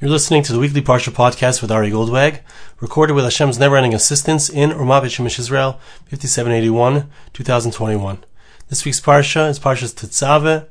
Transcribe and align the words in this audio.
You're 0.00 0.08
listening 0.08 0.42
to 0.44 0.54
the 0.54 0.58
weekly 0.58 0.80
Parsha 0.80 1.12
podcast 1.12 1.60
with 1.60 1.70
Ari 1.70 1.90
Goldwag, 1.90 2.40
recorded 2.80 3.12
with 3.12 3.24
Hashem's 3.24 3.58
never-ending 3.58 3.92
assistance 3.92 4.48
in 4.48 4.70
Ramat 4.70 5.02
Shemish 5.02 5.38
Israel, 5.38 5.78
5781, 6.06 7.10
2021. 7.34 8.24
This 8.70 8.86
week's 8.86 8.98
Parsha 8.98 9.50
is 9.50 9.58
Parsha's 9.58 9.92
Tetzaveh. 9.92 10.66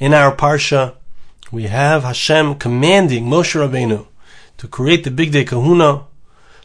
In 0.00 0.14
our 0.14 0.34
Parsha, 0.34 0.94
we 1.50 1.64
have 1.64 2.02
Hashem 2.02 2.54
commanding 2.54 3.26
Moshe 3.26 3.60
Rabbeinu 3.60 4.06
to 4.56 4.68
create 4.68 5.04
the 5.04 5.10
Bigdei 5.10 5.44
Kehunah, 5.44 6.06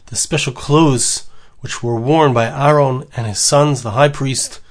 the 0.06 0.16
special 0.16 0.54
clothes 0.54 1.28
which 1.60 1.84
were 1.84 2.00
worn 2.00 2.34
by 2.34 2.46
Aaron 2.46 3.04
and 3.18 3.28
his 3.28 3.40
sons, 3.40 3.84
the 3.84 3.92
high 3.92 4.08
priest, 4.08 4.62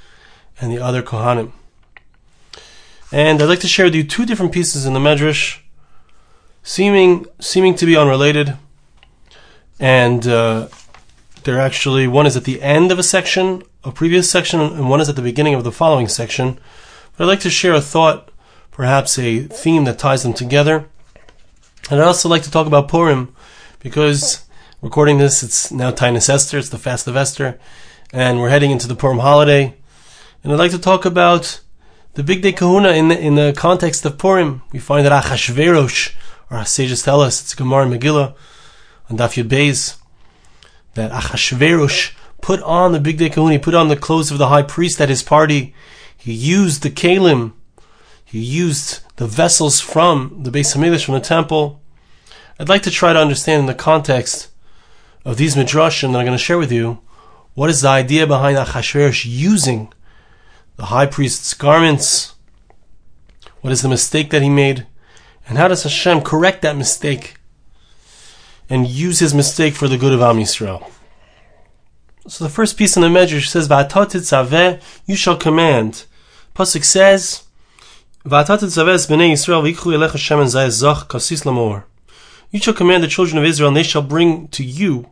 and 0.58 0.72
the 0.72 0.82
other 0.82 1.02
Kohanim. 1.02 1.52
And 3.12 3.42
I'd 3.42 3.48
like 3.50 3.60
to 3.60 3.68
share 3.68 3.84
with 3.84 3.94
you 3.94 4.04
two 4.04 4.24
different 4.24 4.52
pieces 4.52 4.86
in 4.86 4.94
the 4.94 5.00
Medrash 5.00 5.60
seeming 6.66 7.24
seeming 7.38 7.76
to 7.76 7.86
be 7.86 7.96
unrelated, 7.96 8.56
and 9.78 10.26
uh, 10.26 10.68
they're 11.44 11.60
actually 11.60 12.08
one 12.08 12.26
is 12.26 12.36
at 12.36 12.44
the 12.44 12.60
end 12.60 12.90
of 12.90 12.98
a 12.98 13.04
section, 13.04 13.62
a 13.84 13.92
previous 13.92 14.28
section, 14.28 14.60
and 14.60 14.90
one 14.90 15.00
is 15.00 15.08
at 15.08 15.16
the 15.16 15.22
beginning 15.22 15.54
of 15.54 15.62
the 15.64 15.72
following 15.72 16.08
section. 16.08 16.58
But 17.16 17.24
I'd 17.24 17.28
like 17.28 17.40
to 17.40 17.50
share 17.50 17.72
a 17.72 17.80
thought, 17.80 18.30
perhaps 18.72 19.16
a 19.18 19.44
theme 19.44 19.84
that 19.84 20.00
ties 20.00 20.24
them 20.24 20.34
together, 20.34 20.88
and 21.88 22.00
I'd 22.00 22.06
also 22.06 22.28
like 22.28 22.42
to 22.42 22.50
talk 22.50 22.66
about 22.66 22.88
Purim 22.88 23.34
because 23.78 24.44
recording 24.82 25.18
this, 25.18 25.44
it's 25.44 25.70
now 25.70 25.92
Taanis 25.92 26.28
Esther, 26.28 26.58
it's 26.58 26.68
the 26.70 26.78
fast 26.78 27.06
of 27.06 27.16
Esther, 27.16 27.60
and 28.12 28.40
we're 28.40 28.50
heading 28.50 28.72
into 28.72 28.88
the 28.88 28.96
Purim 28.96 29.20
holiday, 29.20 29.76
and 30.42 30.52
I'd 30.52 30.58
like 30.58 30.72
to 30.72 30.80
talk 30.80 31.04
about 31.04 31.60
the 32.14 32.24
Bigdei 32.24 32.54
Kehunah 32.54 32.96
in 32.96 33.06
the, 33.08 33.20
in 33.20 33.36
the 33.36 33.54
context 33.56 34.04
of 34.04 34.18
Purim. 34.18 34.62
We 34.72 34.80
find 34.80 35.06
that 35.06 35.24
Achashverosh 35.24 36.14
our 36.50 36.64
sages 36.64 37.02
tell 37.02 37.20
us, 37.20 37.40
it's 37.40 37.54
Gemara 37.54 37.86
and 37.86 38.00
Megillah 38.00 38.34
on 39.10 39.18
Daf 39.18 39.42
Yud 39.42 39.48
Beis, 39.48 39.96
that 40.94 41.10
Achashverosh 41.10 42.12
put 42.40 42.62
on 42.62 42.92
the 42.92 43.00
Bigdei 43.00 43.32
Kehunah, 43.32 43.60
put 43.60 43.74
on 43.74 43.88
the 43.88 43.96
clothes 43.96 44.30
of 44.30 44.38
the 44.38 44.48
high 44.48 44.62
priest 44.62 45.00
at 45.00 45.08
his 45.08 45.22
party. 45.22 45.74
He 46.16 46.32
used 46.32 46.82
the 46.82 46.90
kalim, 46.90 47.52
he 48.24 48.40
used 48.40 49.00
the 49.16 49.26
vessels 49.26 49.80
from 49.80 50.42
the 50.42 50.50
Beis 50.50 50.76
Hamikdash 50.76 51.04
from 51.04 51.14
the 51.14 51.20
temple. 51.20 51.80
I'd 52.58 52.68
like 52.68 52.82
to 52.82 52.90
try 52.90 53.12
to 53.12 53.18
understand 53.18 53.60
in 53.60 53.66
the 53.66 53.74
context 53.74 54.48
of 55.24 55.36
these 55.36 55.56
midrashim 55.56 56.12
that 56.12 56.18
I'm 56.18 56.24
going 56.24 56.38
to 56.38 56.38
share 56.38 56.58
with 56.58 56.72
you, 56.72 57.00
what 57.54 57.70
is 57.70 57.80
the 57.80 57.88
idea 57.88 58.26
behind 58.26 58.56
Achashverosh 58.56 59.24
using 59.26 59.92
the 60.76 60.86
high 60.86 61.06
priest's 61.06 61.54
garments? 61.54 62.34
What 63.60 63.72
is 63.72 63.82
the 63.82 63.88
mistake 63.88 64.30
that 64.30 64.42
he 64.42 64.48
made? 64.48 64.86
And 65.48 65.58
how 65.58 65.68
does 65.68 65.84
Hashem 65.84 66.22
correct 66.22 66.62
that 66.62 66.76
mistake 66.76 67.36
and 68.68 68.88
use 68.88 69.20
his 69.20 69.32
mistake 69.32 69.74
for 69.74 69.88
the 69.88 69.96
good 69.96 70.12
of 70.12 70.20
Am 70.20 70.36
Yisrael? 70.36 70.90
So 72.26 72.42
the 72.42 72.50
first 72.50 72.76
piece 72.76 72.96
in 72.96 73.02
the 73.02 73.08
Medrash 73.08 73.46
says, 73.46 73.68
"V'atah 73.68 74.10
tetzaveh, 74.10 74.80
you 75.06 75.14
shall 75.14 75.36
command." 75.36 76.04
Pasuk 76.54 76.84
says. 76.84 77.42
You 78.24 78.44
shall 82.60 82.74
command 82.74 83.04
the 83.04 83.08
children 83.08 83.38
of 83.38 83.44
Israel, 83.44 83.68
and 83.68 83.76
they 83.76 83.84
shall 83.84 84.02
bring 84.02 84.48
to 84.48 84.64
you 84.64 85.06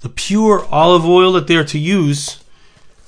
the 0.00 0.10
pure 0.10 0.66
olive 0.70 1.06
oil 1.06 1.32
that 1.32 1.46
they 1.46 1.56
are 1.56 1.64
to 1.64 1.78
use 1.78 2.40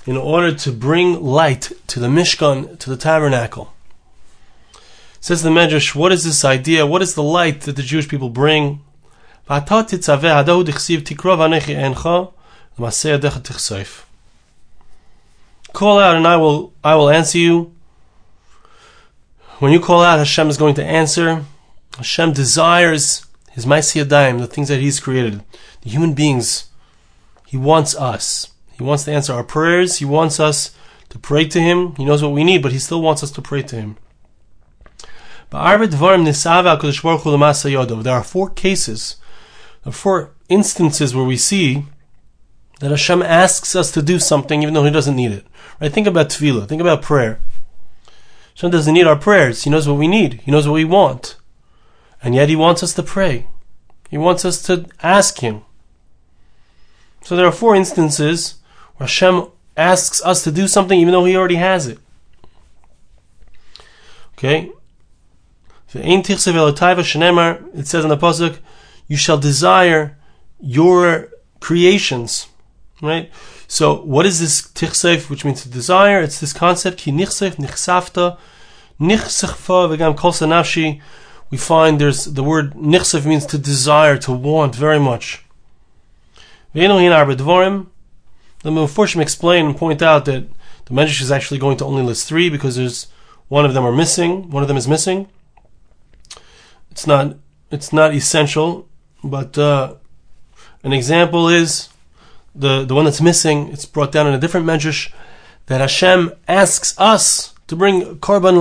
in 0.06 0.16
order 0.16 0.54
to 0.54 0.72
bring 0.72 1.22
light 1.22 1.72
to 1.88 2.00
the 2.00 2.08
Mishkan, 2.08 2.78
to 2.78 2.88
the 2.88 2.96
tabernacle. 2.96 3.71
Says 5.22 5.44
the 5.44 5.50
Medrash, 5.50 5.94
what 5.94 6.10
is 6.10 6.24
this 6.24 6.44
idea? 6.44 6.84
What 6.84 7.00
is 7.00 7.14
the 7.14 7.22
light 7.22 7.60
that 7.60 7.76
the 7.76 7.82
Jewish 7.82 8.08
people 8.08 8.28
bring? 8.28 8.80
Call 15.72 16.00
out 16.00 16.16
and 16.16 16.26
I 16.26 16.36
will 16.36 16.72
I 16.82 16.96
will 16.96 17.08
answer 17.08 17.38
you. 17.38 17.72
When 19.60 19.70
you 19.70 19.78
call 19.78 20.02
out, 20.02 20.18
Hashem 20.18 20.48
is 20.48 20.56
going 20.56 20.74
to 20.74 20.84
answer. 20.84 21.44
Hashem 21.96 22.32
desires 22.32 23.24
his 23.52 23.64
Maisiyadayim, 23.64 24.40
the 24.40 24.48
things 24.48 24.66
that 24.70 24.80
he's 24.80 24.98
created, 24.98 25.44
the 25.82 25.90
human 25.90 26.14
beings. 26.14 26.68
He 27.46 27.56
wants 27.56 27.94
us. 27.94 28.50
He 28.76 28.82
wants 28.82 29.04
to 29.04 29.12
answer 29.12 29.34
our 29.34 29.44
prayers. 29.44 29.98
He 29.98 30.04
wants 30.04 30.40
us 30.40 30.74
to 31.10 31.18
pray 31.20 31.44
to 31.46 31.60
him. 31.60 31.94
He 31.94 32.04
knows 32.04 32.24
what 32.24 32.32
we 32.32 32.42
need, 32.42 32.60
but 32.60 32.72
he 32.72 32.80
still 32.80 33.02
wants 33.02 33.22
us 33.22 33.30
to 33.30 33.40
pray 33.40 33.62
to 33.62 33.76
him. 33.76 33.98
There 38.02 38.14
are 38.14 38.24
four 38.24 38.50
cases, 38.50 39.16
four 39.90 40.30
instances 40.48 41.14
where 41.14 41.24
we 41.24 41.36
see 41.36 41.84
that 42.80 42.90
Hashem 42.90 43.22
asks 43.22 43.76
us 43.76 43.92
to 43.92 44.02
do 44.02 44.18
something 44.18 44.62
even 44.62 44.74
though 44.74 44.84
He 44.84 44.90
doesn't 44.90 45.14
need 45.14 45.32
it. 45.32 45.46
Right? 45.80 45.92
Think 45.92 46.06
about 46.06 46.30
tefillah. 46.30 46.66
Think 46.66 46.80
about 46.80 47.02
prayer. 47.02 47.40
Hashem 48.54 48.70
doesn't 48.70 48.94
need 48.94 49.06
our 49.06 49.16
prayers. 49.16 49.62
He 49.62 49.70
knows 49.70 49.86
what 49.86 49.98
we 49.98 50.08
need. 50.08 50.40
He 50.44 50.50
knows 50.50 50.66
what 50.66 50.74
we 50.74 50.84
want. 50.84 51.36
And 52.22 52.34
yet 52.34 52.48
He 52.48 52.56
wants 52.56 52.82
us 52.82 52.94
to 52.94 53.02
pray. 53.02 53.46
He 54.10 54.18
wants 54.18 54.44
us 54.44 54.60
to 54.62 54.86
ask 55.02 55.38
Him. 55.38 55.62
So 57.22 57.36
there 57.36 57.46
are 57.46 57.52
four 57.52 57.76
instances 57.76 58.56
where 58.96 59.06
Hashem 59.06 59.46
asks 59.76 60.22
us 60.24 60.42
to 60.44 60.50
do 60.50 60.66
something 60.66 60.98
even 60.98 61.12
though 61.12 61.24
He 61.24 61.36
already 61.36 61.56
has 61.56 61.86
it. 61.86 61.98
Okay? 64.38 64.72
It 65.94 66.36
says 66.36 66.46
in 68.04 68.10
the 68.10 68.16
pasuk, 68.16 68.58
"You 69.08 69.16
shall 69.16 69.38
desire 69.38 70.16
your 70.60 71.28
creations." 71.60 72.46
Right. 73.02 73.30
So, 73.66 74.02
what 74.02 74.26
is 74.26 74.38
this 74.38 74.62
tichsev, 74.62 75.28
which 75.28 75.44
means 75.44 75.62
to 75.62 75.68
desire? 75.68 76.20
It's 76.20 76.38
this 76.38 76.52
concept 76.52 76.98
ki 76.98 77.10
nichsev 77.10 77.56
nichsafta 77.56 78.36
nichsechfa 79.00 79.88
v'gam 79.90 80.16
kol. 80.16 80.32
We 81.50 81.58
find 81.58 82.00
there's 82.00 82.24
the 82.26 82.42
word 82.42 82.74
nichsev 82.74 83.26
means 83.26 83.44
to 83.46 83.58
desire, 83.58 84.16
to 84.18 84.32
want 84.32 84.74
very 84.74 85.00
much. 85.00 85.44
Ve'enohin 86.74 87.14
arba 87.14 87.36
dvorim. 87.36 87.88
The 88.62 88.70
Mephoshim 88.70 89.20
explain 89.20 89.66
and 89.66 89.76
point 89.76 90.00
out 90.00 90.24
that 90.26 90.44
the 90.86 90.94
Medrash 90.94 91.20
is 91.20 91.32
actually 91.32 91.58
going 91.58 91.76
to 91.78 91.84
only 91.84 92.02
list 92.02 92.28
three 92.28 92.48
because 92.48 92.76
there's 92.76 93.08
one 93.48 93.64
of 93.64 93.74
them 93.74 93.84
are 93.84 93.92
missing. 93.92 94.50
One 94.50 94.62
of 94.62 94.68
them 94.68 94.76
is 94.76 94.86
missing. 94.86 95.28
It's 96.92 97.06
not 97.06 97.36
it's 97.70 97.90
not 97.90 98.14
essential, 98.14 98.86
but 99.24 99.56
uh, 99.56 99.94
an 100.84 100.92
example 100.92 101.48
is 101.48 101.88
the 102.54 102.84
the 102.84 102.94
one 102.94 103.06
that's 103.06 103.22
missing. 103.22 103.68
It's 103.72 103.86
brought 103.86 104.12
down 104.12 104.26
in 104.26 104.34
a 104.34 104.38
different 104.38 104.66
medrash 104.66 105.10
that 105.66 105.80
Hashem 105.80 106.32
asks 106.46 106.94
us 106.98 107.54
to 107.68 107.74
bring 107.74 108.16
korban 108.16 108.56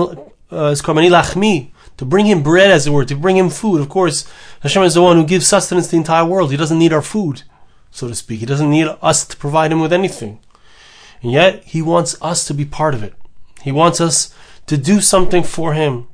uh, 0.50 0.72
korban 0.86 1.10
lachmi 1.10 1.72
to 1.98 2.06
bring 2.06 2.26
him 2.26 2.42
bread, 2.42 2.70
as 2.70 2.86
it 2.86 2.90
were, 2.90 3.04
to 3.04 3.14
bring 3.14 3.36
him 3.36 3.50
food. 3.50 3.80
Of 3.80 3.90
course, 3.90 4.26
Hashem 4.60 4.82
is 4.82 4.94
the 4.94 5.02
one 5.02 5.16
who 5.16 5.26
gives 5.26 5.46
sustenance 5.46 5.86
to 5.86 5.90
the 5.92 5.98
entire 5.98 6.24
world. 6.24 6.50
He 6.50 6.56
doesn't 6.56 6.78
need 6.78 6.92
our 6.92 7.02
food, 7.02 7.42
so 7.90 8.08
to 8.08 8.14
speak. 8.14 8.40
He 8.40 8.46
doesn't 8.46 8.70
need 8.70 8.88
us 9.02 9.26
to 9.26 9.36
provide 9.36 9.70
him 9.70 9.80
with 9.80 9.92
anything. 9.92 10.40
And 11.22 11.30
yet, 11.30 11.62
he 11.64 11.82
wants 11.82 12.16
us 12.22 12.46
to 12.46 12.54
be 12.54 12.64
part 12.64 12.94
of 12.94 13.02
it. 13.02 13.14
He 13.62 13.70
wants 13.70 14.00
us 14.00 14.34
to 14.66 14.76
do 14.76 15.00
something 15.00 15.42
for 15.42 15.74
him. 15.74 16.08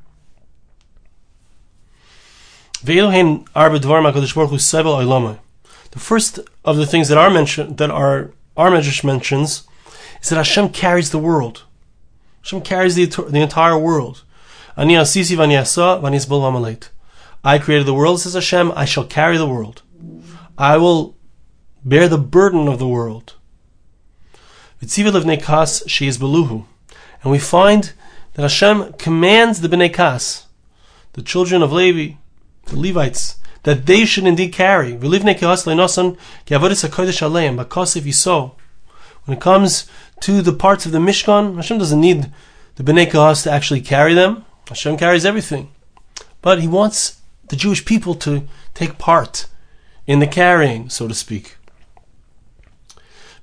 The 5.91 5.97
first 5.97 6.39
of 6.63 6.77
the 6.77 6.85
things 6.85 7.09
that 7.09 7.17
are 7.17 7.29
mentioned, 7.29 7.77
that 7.77 7.91
are 7.91 8.31
our 8.55 8.71
Medrash 8.71 9.03
mentions, 9.03 9.67
is 10.21 10.29
that 10.29 10.37
Hashem 10.37 10.69
carries 10.69 11.09
the 11.09 11.19
world. 11.19 11.63
Hashem 12.41 12.61
carries 12.61 12.95
the, 12.95 13.05
the 13.05 13.41
entire 13.41 13.77
world. 13.77 14.23
I 14.77 14.85
created 17.57 17.85
the 17.85 17.93
world, 17.93 18.21
says 18.21 18.33
Hashem, 18.33 18.71
I 18.75 18.85
shall 18.85 19.05
carry 19.05 19.37
the 19.37 19.47
world. 19.47 19.81
I 20.57 20.77
will 20.77 21.17
bear 21.83 22.07
the 22.07 22.17
burden 22.17 22.69
of 22.69 22.79
the 22.79 22.87
world. 22.87 23.33
And 24.81 24.89
we 27.25 27.39
find 27.39 27.91
that 28.33 28.41
Hashem 28.41 28.93
commands 28.93 29.59
the 29.59 29.67
Bnei 29.67 29.93
Kehas, 29.93 30.45
the 31.13 31.21
children 31.21 31.61
of 31.61 31.73
Levi, 31.73 32.15
the 32.65 32.77
Levites, 32.77 33.37
that 33.63 33.85
they 33.85 34.05
should 34.05 34.25
indeed 34.25 34.53
carry. 34.53 34.93
When 34.93 35.11
it 39.37 39.41
comes 39.41 39.87
to 40.21 40.41
the 40.41 40.53
parts 40.53 40.85
of 40.85 40.91
the 40.91 40.99
Mishkan, 40.99 41.55
Hashem 41.55 41.77
doesn't 41.77 42.01
need 42.01 42.31
the 42.75 42.83
Bnei 42.83 43.09
Kahas 43.09 43.43
to 43.43 43.51
actually 43.51 43.81
carry 43.81 44.13
them. 44.13 44.45
Hashem 44.67 44.97
carries 44.97 45.25
everything. 45.25 45.71
But 46.41 46.61
He 46.61 46.67
wants 46.67 47.21
the 47.49 47.55
Jewish 47.55 47.85
people 47.85 48.15
to 48.15 48.47
take 48.73 48.97
part 48.97 49.45
in 50.07 50.19
the 50.19 50.27
carrying, 50.27 50.89
so 50.89 51.07
to 51.07 51.13
speak. 51.13 51.57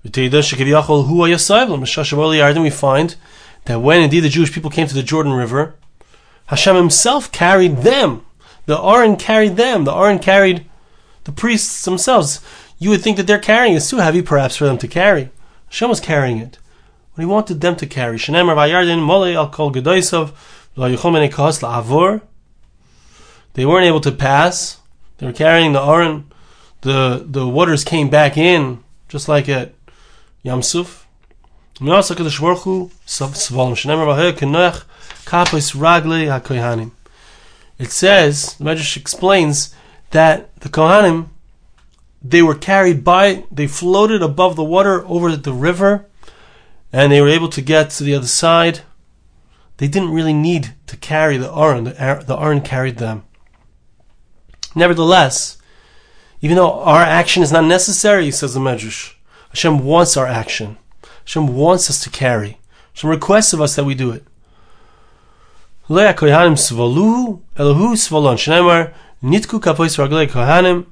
We 0.03 0.11
find 0.11 0.33
that 3.65 3.81
when 3.81 4.03
indeed 4.03 4.21
the 4.21 4.29
Jewish 4.29 4.53
people 4.53 4.71
came 4.71 4.87
to 4.87 4.95
the 4.95 5.03
Jordan 5.03 5.33
River, 5.33 5.75
Hashem 6.47 6.77
himself 6.77 7.33
carried 7.33 7.79
them 7.79 8.26
The 8.67 8.81
Aron 8.81 9.17
carried 9.17 9.57
them. 9.57 9.85
The 9.85 9.95
Aron 9.95 10.19
carried 10.19 10.67
the 11.25 11.33
priests 11.33 11.85
themselves. 11.85 12.41
You 12.79 12.91
would 12.91 13.03
think 13.03 13.17
that 13.17 13.27
they're 13.27 13.39
carrying. 13.39 13.77
It's 13.77 13.91
too 13.91 13.99
heavy, 13.99 14.23
perhaps, 14.23 14.57
for 14.57 14.67
them 14.67 14.79
to 14.79 14.89
carry. 14.89 15.31
Hashem 15.69 15.89
was 15.89 16.01
carrying 16.01 16.39
it. 16.39 16.59
But 17.15 17.23
he 17.23 17.27
wanted 17.27 17.61
them 17.61 17.77
to 17.77 17.87
carry. 17.87 18.19
They 23.55 23.65
weren't 23.65 23.87
able 23.87 24.01
to 24.01 24.13
pass. 24.13 24.81
They 25.19 25.27
were 25.27 25.33
carrying 25.33 25.73
the 25.73 25.81
Aron. 25.81 26.31
The, 26.83 27.25
the 27.27 27.49
waters 27.49 27.85
came 27.85 28.11
back 28.11 28.37
in, 28.37 28.85
just 29.09 29.29
like 29.29 29.49
at 29.49 29.73
Yamsuf. 30.45 31.05
It 37.79 37.91
says, 37.91 38.55
the 38.55 38.65
Medrash 38.65 38.97
explains 38.97 39.75
that 40.11 40.55
the 40.61 40.69
Kohanim, 40.69 41.29
they 42.23 42.43
were 42.43 42.55
carried 42.55 43.05
by, 43.05 43.45
they 43.51 43.67
floated 43.67 44.23
above 44.23 44.57
the 44.57 44.65
water 44.65 45.07
over 45.07 45.37
the 45.37 45.53
river, 45.53 46.07
and 46.93 47.13
they 47.13 47.21
were 47.21 47.29
able 47.29 47.49
to 47.51 47.61
get 47.61 47.91
to 47.91 48.05
the 48.05 48.15
other 48.15 48.27
side. 48.27 48.81
They 49.77 49.89
didn't 49.89 50.13
really 50.13 50.33
need 50.33 50.75
to 50.87 50.97
carry 50.97 51.37
the 51.37 51.53
Aron, 51.53 51.85
the, 51.85 52.37
Aron 52.39 52.63
carried 52.63 52.97
them. 52.97 53.25
Nevertheless, 54.75 55.59
even 56.41 56.57
though 56.57 56.81
our 56.81 57.03
action 57.03 57.43
is 57.43 57.53
not 57.53 57.65
necessary, 57.65 58.31
says 58.31 58.55
the 58.55 58.61
Medrash, 58.61 59.15
Hashem 59.51 59.85
wants 59.85 60.17
our 60.17 60.27
action. 60.27 60.79
Hashem 61.25 61.55
wants 61.55 61.91
us 61.91 62.03
to 62.05 62.11
carry. 62.11 62.59
Hashem 62.95 63.11
requests 63.11 63.53
of 63.53 63.61
us 63.61 63.77
that 63.77 63.85
we 63.85 63.95
do 63.95 64.13
it. 64.13 64.25
Nitku 69.23 69.61
kapois 69.61 69.97
raglei 69.97 70.27
kohanim. 70.27 70.87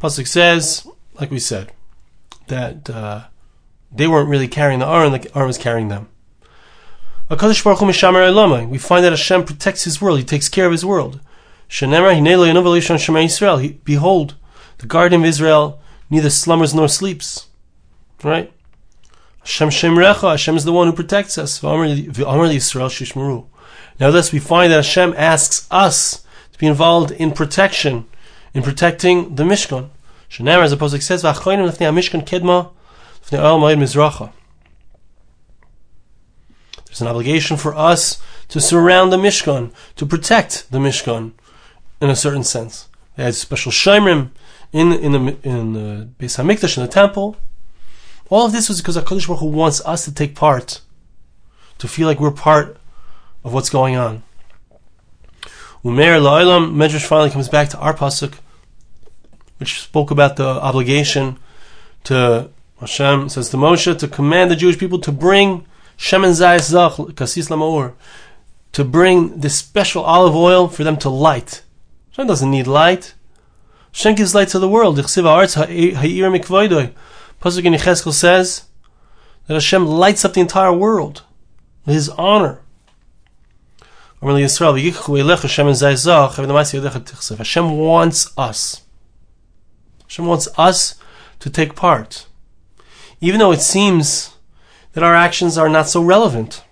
Pasuk 0.00 0.26
says, 0.26 0.88
like 1.20 1.30
we 1.30 1.38
said, 1.38 1.70
that 2.46 2.88
uh, 2.88 3.26
they 3.92 4.06
weren't 4.06 4.30
really 4.30 4.48
carrying 4.48 4.78
the 4.78 4.86
Aron, 4.86 5.12
the 5.12 5.30
Aron 5.36 5.48
was 5.48 5.58
carrying 5.58 5.88
them. 5.88 6.08
We 7.28 7.36
find 7.36 9.04
that 9.04 9.12
Hashem 9.12 9.44
protects 9.44 9.84
His 9.84 10.00
world. 10.00 10.18
He 10.18 10.24
takes 10.24 10.48
care 10.48 10.64
of 10.64 10.72
His 10.72 10.86
world. 10.86 11.20
He, 11.68 11.86
Behold, 13.84 14.34
the 14.78 14.86
Guardian 14.86 15.20
of 15.20 15.26
Israel 15.26 15.80
neither 16.08 16.30
slumbers 16.30 16.74
nor 16.74 16.88
sleeps. 16.88 17.48
Right? 18.24 18.50
Hashem 19.40 19.68
Hashem 19.68 20.56
is 20.56 20.64
the 20.64 20.72
one 20.72 20.86
who 20.86 20.94
protects 20.94 21.36
us. 21.36 21.60
Thus 23.98 24.32
we 24.32 24.38
find 24.38 24.72
that 24.72 24.76
Hashem 24.76 25.14
asks 25.16 25.66
us 25.70 26.24
to 26.52 26.58
be 26.58 26.66
involved 26.66 27.10
in 27.10 27.32
protection, 27.32 28.06
in 28.54 28.62
protecting 28.62 29.34
the 29.34 29.44
Mishkan. 29.44 29.90
Shenemar, 30.30 30.62
as 30.62 30.72
opposed 30.72 30.94
to 30.94 31.00
says, 31.00 31.22
"V'achayim 31.22 31.68
lefnei 31.68 31.92
Mishkan 31.92 32.26
kedma 32.26 32.70
lefnei 33.24 33.42
oil 33.42 33.76
mizracha." 33.76 34.32
There's 36.86 37.00
an 37.00 37.08
obligation 37.08 37.56
for 37.56 37.74
us 37.74 38.18
to 38.48 38.60
surround 38.60 39.12
the 39.12 39.18
Mishkan, 39.18 39.72
to 39.96 40.06
protect 40.06 40.70
the 40.70 40.78
Mishkan, 40.78 41.32
in 42.00 42.10
a 42.10 42.16
certain 42.16 42.44
sense. 42.44 42.88
They 43.16 43.24
had 43.24 43.34
special 43.34 43.72
shemrim 43.72 44.30
in 44.72 44.92
in 44.92 45.12
the 45.12 45.36
in 45.42 45.72
the 45.72 46.08
Beis 46.18 46.36
Hamikdash 46.36 46.76
in 46.76 46.82
the 46.82 46.88
temple. 46.90 47.36
All 48.28 48.46
of 48.46 48.52
this 48.52 48.68
was 48.68 48.80
because 48.80 48.96
Hakadosh 48.96 49.28
Baruch 49.28 49.40
Hu 49.40 49.46
wants 49.46 49.80
us 49.84 50.04
to 50.04 50.12
take 50.12 50.34
part, 50.34 50.80
to 51.78 51.86
feel 51.86 52.06
like 52.06 52.18
we're 52.18 52.30
part 52.30 52.78
of 53.46 53.54
what's 53.54 53.70
going 53.70 53.96
on. 53.96 54.24
Umer 55.84 56.20
La'ilam, 56.20 56.74
Medrash 56.74 57.06
finally 57.06 57.30
comes 57.30 57.48
back 57.48 57.68
to 57.68 57.78
our 57.78 57.94
pasuk, 57.94 58.34
which 59.58 59.80
spoke 59.80 60.10
about 60.10 60.34
the 60.34 60.44
obligation 60.44 61.38
to 62.02 62.50
Hashem 62.80 63.28
says 63.28 63.48
to 63.50 63.56
Moshe 63.56 63.96
to 63.96 64.08
command 64.08 64.50
the 64.50 64.56
Jewish 64.56 64.78
people 64.78 64.98
to 64.98 65.12
bring 65.12 65.64
Shemen 65.96 66.32
Zayis 66.32 66.70
Zach 66.70 66.92
Kasis 67.14 67.48
Lamaur, 67.48 67.92
to 68.72 68.84
bring 68.84 69.40
this 69.40 69.56
special 69.56 70.02
olive 70.02 70.34
oil 70.34 70.66
for 70.66 70.82
them 70.82 70.96
to 70.98 71.08
light. 71.08 71.62
Hashem 72.10 72.26
doesn't 72.26 72.50
need 72.50 72.66
light. 72.66 73.14
Hashem 73.92 74.16
gives 74.16 74.34
light 74.34 74.48
to 74.48 74.58
the 74.58 74.68
world. 74.68 74.98
Pasuk 74.98 75.54
in 77.64 77.72
Yecheskel 77.72 78.12
says 78.12 78.64
that 79.46 79.54
Hashem 79.54 79.86
lights 79.86 80.24
up 80.24 80.32
the 80.32 80.40
entire 80.40 80.72
world 80.72 81.22
His 81.86 82.08
honor. 82.08 82.60
Hashem 87.38 87.78
wants 87.78 88.32
us. 88.36 88.82
Hashem 90.04 90.26
wants 90.26 90.48
us 90.58 90.96
to 91.40 91.50
take 91.50 91.74
part. 91.74 92.26
Even 93.20 93.38
though 93.38 93.52
it 93.52 93.60
seems 93.60 94.34
that 94.92 95.04
our 95.04 95.14
actions 95.14 95.56
are 95.56 95.68
not 95.68 95.88
so 95.88 96.02
relevant, 96.02 96.64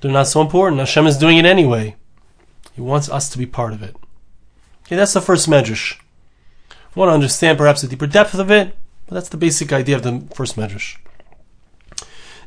they're 0.00 0.10
not 0.10 0.28
so 0.28 0.40
important, 0.40 0.78
Hashem 0.78 1.06
is 1.06 1.18
doing 1.18 1.36
it 1.36 1.44
anyway. 1.44 1.96
He 2.72 2.80
wants 2.80 3.10
us 3.10 3.28
to 3.30 3.38
be 3.38 3.46
part 3.46 3.72
of 3.72 3.82
it. 3.82 3.94
Okay, 4.86 4.96
that's 4.96 5.12
the 5.12 5.20
first 5.20 5.48
medrash. 5.48 5.98
Want 6.94 7.10
to 7.10 7.14
understand 7.14 7.58
perhaps 7.58 7.82
the 7.82 7.88
deeper 7.88 8.06
depth 8.06 8.34
of 8.34 8.50
it, 8.50 8.76
but 9.06 9.14
that's 9.14 9.28
the 9.28 9.36
basic 9.36 9.72
idea 9.72 9.96
of 9.96 10.02
the 10.02 10.26
first 10.34 10.56
medrash. 10.56 10.96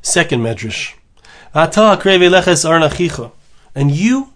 Second 0.02 0.42
medrash 0.42 0.94
and 3.76 3.92
you 3.92 4.34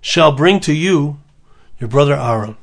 shall 0.00 0.32
bring 0.32 0.60
to 0.60 0.72
you 0.72 1.18
your 1.78 1.88
brother 1.88 2.14
Aaron. 2.14 2.56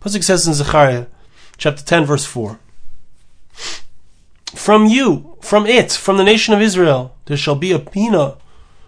Pasuk 0.00 0.22
says 0.22 0.46
in 0.46 0.54
Zechariah, 0.54 1.06
chapter 1.56 1.84
ten, 1.84 2.04
verse 2.04 2.24
four. 2.24 2.58
From 4.54 4.86
you, 4.86 5.36
from 5.40 5.66
it, 5.66 5.92
from 5.92 6.16
the 6.16 6.24
nation 6.24 6.54
of 6.54 6.62
Israel, 6.62 7.14
there 7.26 7.36
shall 7.36 7.54
be 7.54 7.72
a 7.72 7.78
pina, 7.78 8.36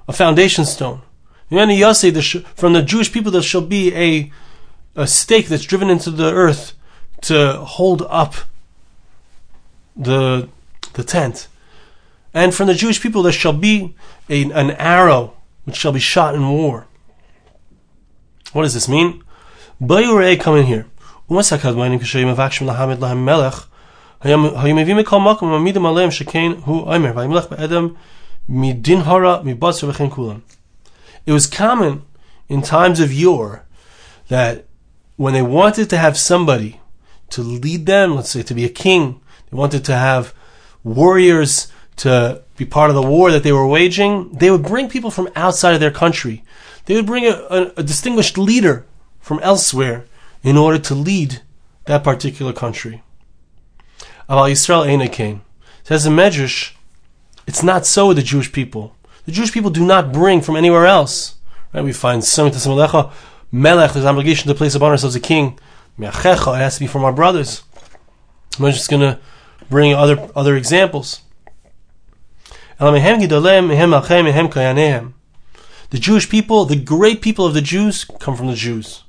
a 0.08 0.12
foundation 0.12 0.64
stone. 0.64 1.02
From 1.48 2.72
the 2.72 2.82
Jewish 2.86 3.12
people, 3.12 3.32
there 3.32 3.42
shall 3.42 3.60
be 3.60 3.94
a 3.94 4.32
a 4.96 5.06
stake 5.06 5.46
that's 5.48 5.64
driven 5.64 5.88
into 5.88 6.10
the 6.10 6.32
earth 6.32 6.72
to 7.22 7.54
hold 7.58 8.02
up 8.08 8.34
the 9.96 10.48
the 10.94 11.04
tent. 11.04 11.48
And 12.32 12.54
from 12.54 12.66
the 12.68 12.74
Jewish 12.74 13.00
people 13.00 13.22
there 13.22 13.32
shall 13.32 13.52
be 13.52 13.94
a, 14.28 14.42
an 14.50 14.72
arrow 14.72 15.34
which 15.64 15.76
shall 15.76 15.92
be 15.92 16.00
shot 16.00 16.34
in 16.34 16.48
war. 16.48 16.86
What 18.52 18.62
does 18.62 18.74
this 18.74 18.88
mean? 18.88 19.22
come 20.36 20.56
in 20.56 20.66
here. 20.66 20.86
It 31.26 31.32
was 31.32 31.46
common 31.46 32.02
in 32.48 32.62
times 32.62 33.00
of 33.00 33.12
yore 33.12 33.64
that 34.28 34.66
when 35.16 35.34
they 35.34 35.42
wanted 35.42 35.88
to 35.90 35.98
have 35.98 36.18
somebody 36.18 36.80
to 37.30 37.42
lead 37.42 37.86
them, 37.86 38.16
let's 38.16 38.30
say 38.30 38.42
to 38.42 38.54
be 38.54 38.64
a 38.64 38.68
king, 38.68 39.20
they 39.50 39.56
wanted 39.56 39.84
to 39.84 39.94
have 39.94 40.34
warriors 40.84 41.70
to 41.96 42.42
be 42.56 42.64
part 42.64 42.90
of 42.90 42.96
the 42.96 43.02
war 43.02 43.30
that 43.30 43.42
they 43.42 43.52
were 43.52 43.66
waging, 43.66 44.30
they 44.32 44.50
would 44.50 44.62
bring 44.62 44.88
people 44.88 45.10
from 45.10 45.28
outside 45.36 45.74
of 45.74 45.80
their 45.80 45.90
country. 45.90 46.44
They 46.86 46.94
would 46.94 47.06
bring 47.06 47.24
a, 47.26 47.32
a, 47.50 47.72
a 47.78 47.82
distinguished 47.82 48.38
leader 48.38 48.86
from 49.20 49.38
elsewhere 49.40 50.06
in 50.42 50.56
order 50.56 50.78
to 50.78 50.94
lead 50.94 51.42
that 51.84 52.04
particular 52.04 52.52
country. 52.52 53.02
Aval 54.28 54.50
Yisrael 54.50 54.86
Einakein. 54.86 55.40
Says 55.84 56.04
the 56.04 56.10
Medrash, 56.10 56.72
it's 57.46 57.62
not 57.62 57.84
so 57.84 58.08
with 58.08 58.16
the 58.16 58.22
Jewish 58.22 58.52
people. 58.52 58.94
The 59.26 59.32
Jewish 59.32 59.52
people 59.52 59.70
do 59.70 59.84
not 59.84 60.12
bring 60.12 60.40
from 60.40 60.56
anywhere 60.56 60.86
else. 60.86 61.36
Right? 61.74 61.84
We 61.84 61.92
find 61.92 62.24
Samit 62.24 62.54
Melecha, 62.54 63.12
Melech, 63.52 63.92
there's 63.92 64.04
an 64.04 64.10
obligation 64.10 64.48
to 64.48 64.54
place 64.54 64.74
upon 64.74 64.92
ourselves 64.92 65.16
a 65.16 65.20
king. 65.20 65.58
it 65.98 66.12
has 66.12 66.74
to 66.74 66.80
be 66.80 66.86
from 66.86 67.04
our 67.04 67.12
brothers. 67.12 67.62
I'm 68.58 68.70
just 68.70 68.90
going 68.90 69.02
to 69.02 69.18
bring 69.70 69.94
other 69.94 70.28
other 70.36 70.56
examples. 70.56 71.22
The 75.90 75.98
Jewish 75.98 76.28
people, 76.28 76.64
the 76.64 76.76
great 76.76 77.20
people 77.20 77.46
of 77.46 77.54
the 77.54 77.60
Jews, 77.60 78.04
come 78.04 78.36
from 78.36 78.46
the 78.46 78.54
Jews. 78.54 79.04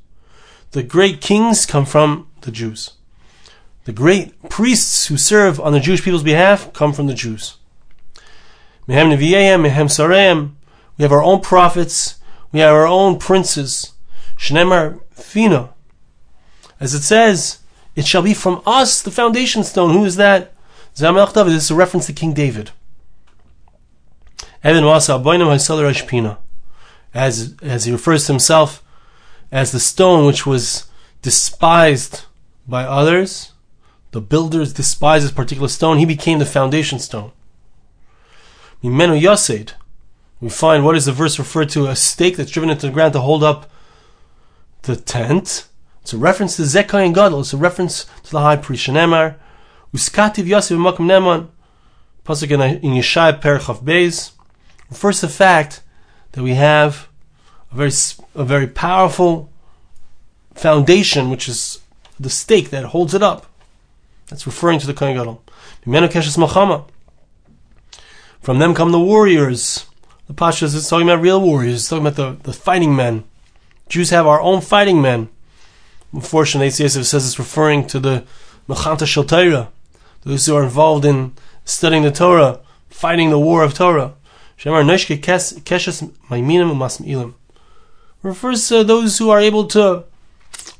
The 0.71 0.83
great 0.83 1.21
kings 1.21 1.65
come 1.65 1.85
from 1.85 2.27
the 2.41 2.51
Jews. 2.51 2.93
The 3.85 3.91
great 3.91 4.49
priests 4.49 5.07
who 5.07 5.17
serve 5.17 5.59
on 5.59 5.73
the 5.73 5.79
Jewish 5.79 6.03
people's 6.03 6.23
behalf 6.23 6.71
come 6.73 6.93
from 6.93 7.07
the 7.07 7.13
Jews. 7.13 7.57
We 8.87 8.95
have 8.95 9.11
our 11.11 11.23
own 11.23 11.41
prophets. 11.41 12.15
We 12.51 12.59
have 12.59 12.73
our 12.73 12.87
own 12.87 13.17
princes. 13.17 13.93
Shnemar 14.37 15.01
Fina. 15.11 15.73
As 16.79 16.93
it 16.93 17.01
says, 17.01 17.59
it 17.95 18.05
shall 18.05 18.21
be 18.21 18.33
from 18.33 18.61
us 18.65 19.01
the 19.01 19.11
foundation 19.11 19.63
stone. 19.63 19.91
Who 19.91 20.05
is 20.05 20.15
that? 20.15 20.53
This 20.95 21.03
is 21.47 21.71
a 21.71 21.75
reference 21.75 22.05
to 22.07 22.13
King 22.13 22.33
David. 22.33 22.71
As 27.13 27.55
as 27.61 27.85
he 27.85 27.91
refers 27.91 28.25
to 28.25 28.33
himself 28.33 28.83
as 29.51 29.71
the 29.71 29.79
stone 29.79 30.25
which 30.25 30.45
was 30.45 30.85
despised 31.21 32.23
by 32.67 32.83
others, 32.83 33.51
the 34.11 34.21
builders 34.21 34.73
despised 34.73 35.25
this 35.25 35.31
particular 35.31 35.67
stone, 35.67 35.97
he 35.97 36.05
became 36.05 36.39
the 36.39 36.45
foundation 36.45 36.99
stone. 36.99 37.31
Mimenu 38.83 39.19
Yasid. 39.19 39.73
We 40.39 40.49
find 40.49 40.83
what 40.83 40.95
is 40.95 41.05
the 41.05 41.11
verse 41.11 41.37
referred 41.37 41.69
to 41.69 41.87
a 41.87 41.95
stake 41.95 42.37
that's 42.37 42.49
driven 42.49 42.71
into 42.71 42.87
the 42.87 42.93
ground 42.93 43.13
to 43.13 43.21
hold 43.21 43.43
up 43.43 43.69
the 44.83 44.95
tent. 44.95 45.67
It's 46.01 46.13
a 46.13 46.17
reference 46.17 46.55
to 46.55 46.63
Zekai 46.63 47.05
and 47.05 47.15
Gadol. 47.15 47.41
It's 47.41 47.53
a 47.53 47.57
reference 47.57 48.05
to 48.23 48.31
the 48.31 48.39
high 48.39 48.57
priest 48.57 48.87
Shenemar. 48.87 49.35
Uskativ 49.93 50.47
Yosef 50.47 50.77
Makom 50.77 51.05
Neman. 51.05 51.49
Pasuk 52.25 52.51
in 52.51 52.91
Yeshai 52.91 53.39
Perichav 53.41 53.83
Beis 53.83 54.31
refers 54.89 55.19
to 55.19 55.27
the 55.27 55.33
fact 55.33 55.81
that 56.33 56.43
we 56.43 56.53
have 56.53 57.07
a 57.71 57.75
very 57.75 57.91
a 58.35 58.43
very 58.43 58.67
powerful 58.67 59.49
foundation, 60.53 61.29
which 61.29 61.49
is 61.49 61.79
the 62.19 62.29
stake 62.29 62.69
that 62.69 62.85
holds 62.85 63.13
it 63.13 63.23
up. 63.23 63.47
That's 64.27 64.45
referring 64.45 64.79
to 64.79 64.87
the 64.87 64.93
Kohen 64.93 65.15
Gadol. 65.15 65.43
From 68.41 68.59
them 68.59 68.73
come 68.73 68.91
the 68.91 68.99
warriors. 68.99 69.85
The 70.27 70.33
Pashas 70.33 70.75
is 70.75 70.87
talking 70.87 71.09
about 71.09 71.21
real 71.21 71.41
warriors. 71.41 71.75
It's 71.75 71.89
talking 71.89 72.05
about 72.05 72.15
the, 72.15 72.37
the 72.43 72.53
fighting 72.53 72.95
men. 72.95 73.23
Jews 73.89 74.11
have 74.11 74.27
our 74.27 74.39
own 74.39 74.61
fighting 74.61 75.01
men. 75.01 75.29
Unfortunately, 76.13 76.67
ACSF 76.67 77.05
says 77.05 77.25
it's 77.25 77.39
referring 77.39 77.87
to 77.87 77.99
the 77.99 78.25
Mechanta 78.67 79.07
Shel 79.07 79.23
Torah, 79.23 79.69
those 80.23 80.45
who 80.45 80.55
are 80.55 80.63
involved 80.63 81.05
in 81.05 81.33
studying 81.65 82.03
the 82.03 82.11
Torah, 82.11 82.59
fighting 82.89 83.29
the 83.29 83.39
war 83.39 83.63
of 83.63 83.73
Torah. 83.73 84.13
Shemar 84.57 84.83
Noshke 84.83 85.19
Keshes 85.19 86.11
Maiminim 86.29 86.75
Masmilim 86.75 87.33
refers 88.21 88.67
to 88.67 88.83
those 88.83 89.17
who 89.17 89.29
are 89.29 89.39
able 89.39 89.65
to 89.67 90.03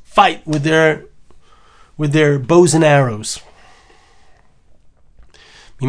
fight 0.04 0.46
with 0.46 0.62
their 0.62 1.04
with 1.96 2.12
their 2.12 2.38
bows 2.38 2.74
and 2.74 2.84
arrows. 2.84 3.40
So 5.80 5.88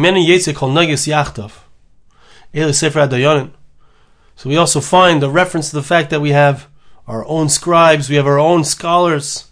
we 4.48 4.56
also 4.56 4.80
find 4.80 5.22
a 5.22 5.30
reference 5.30 5.70
to 5.70 5.76
the 5.76 5.82
fact 5.82 6.10
that 6.10 6.20
we 6.20 6.30
have 6.30 6.68
our 7.06 7.24
own 7.26 7.48
scribes, 7.48 8.08
we 8.08 8.16
have 8.16 8.26
our 8.26 8.38
own 8.38 8.64
scholars. 8.64 9.50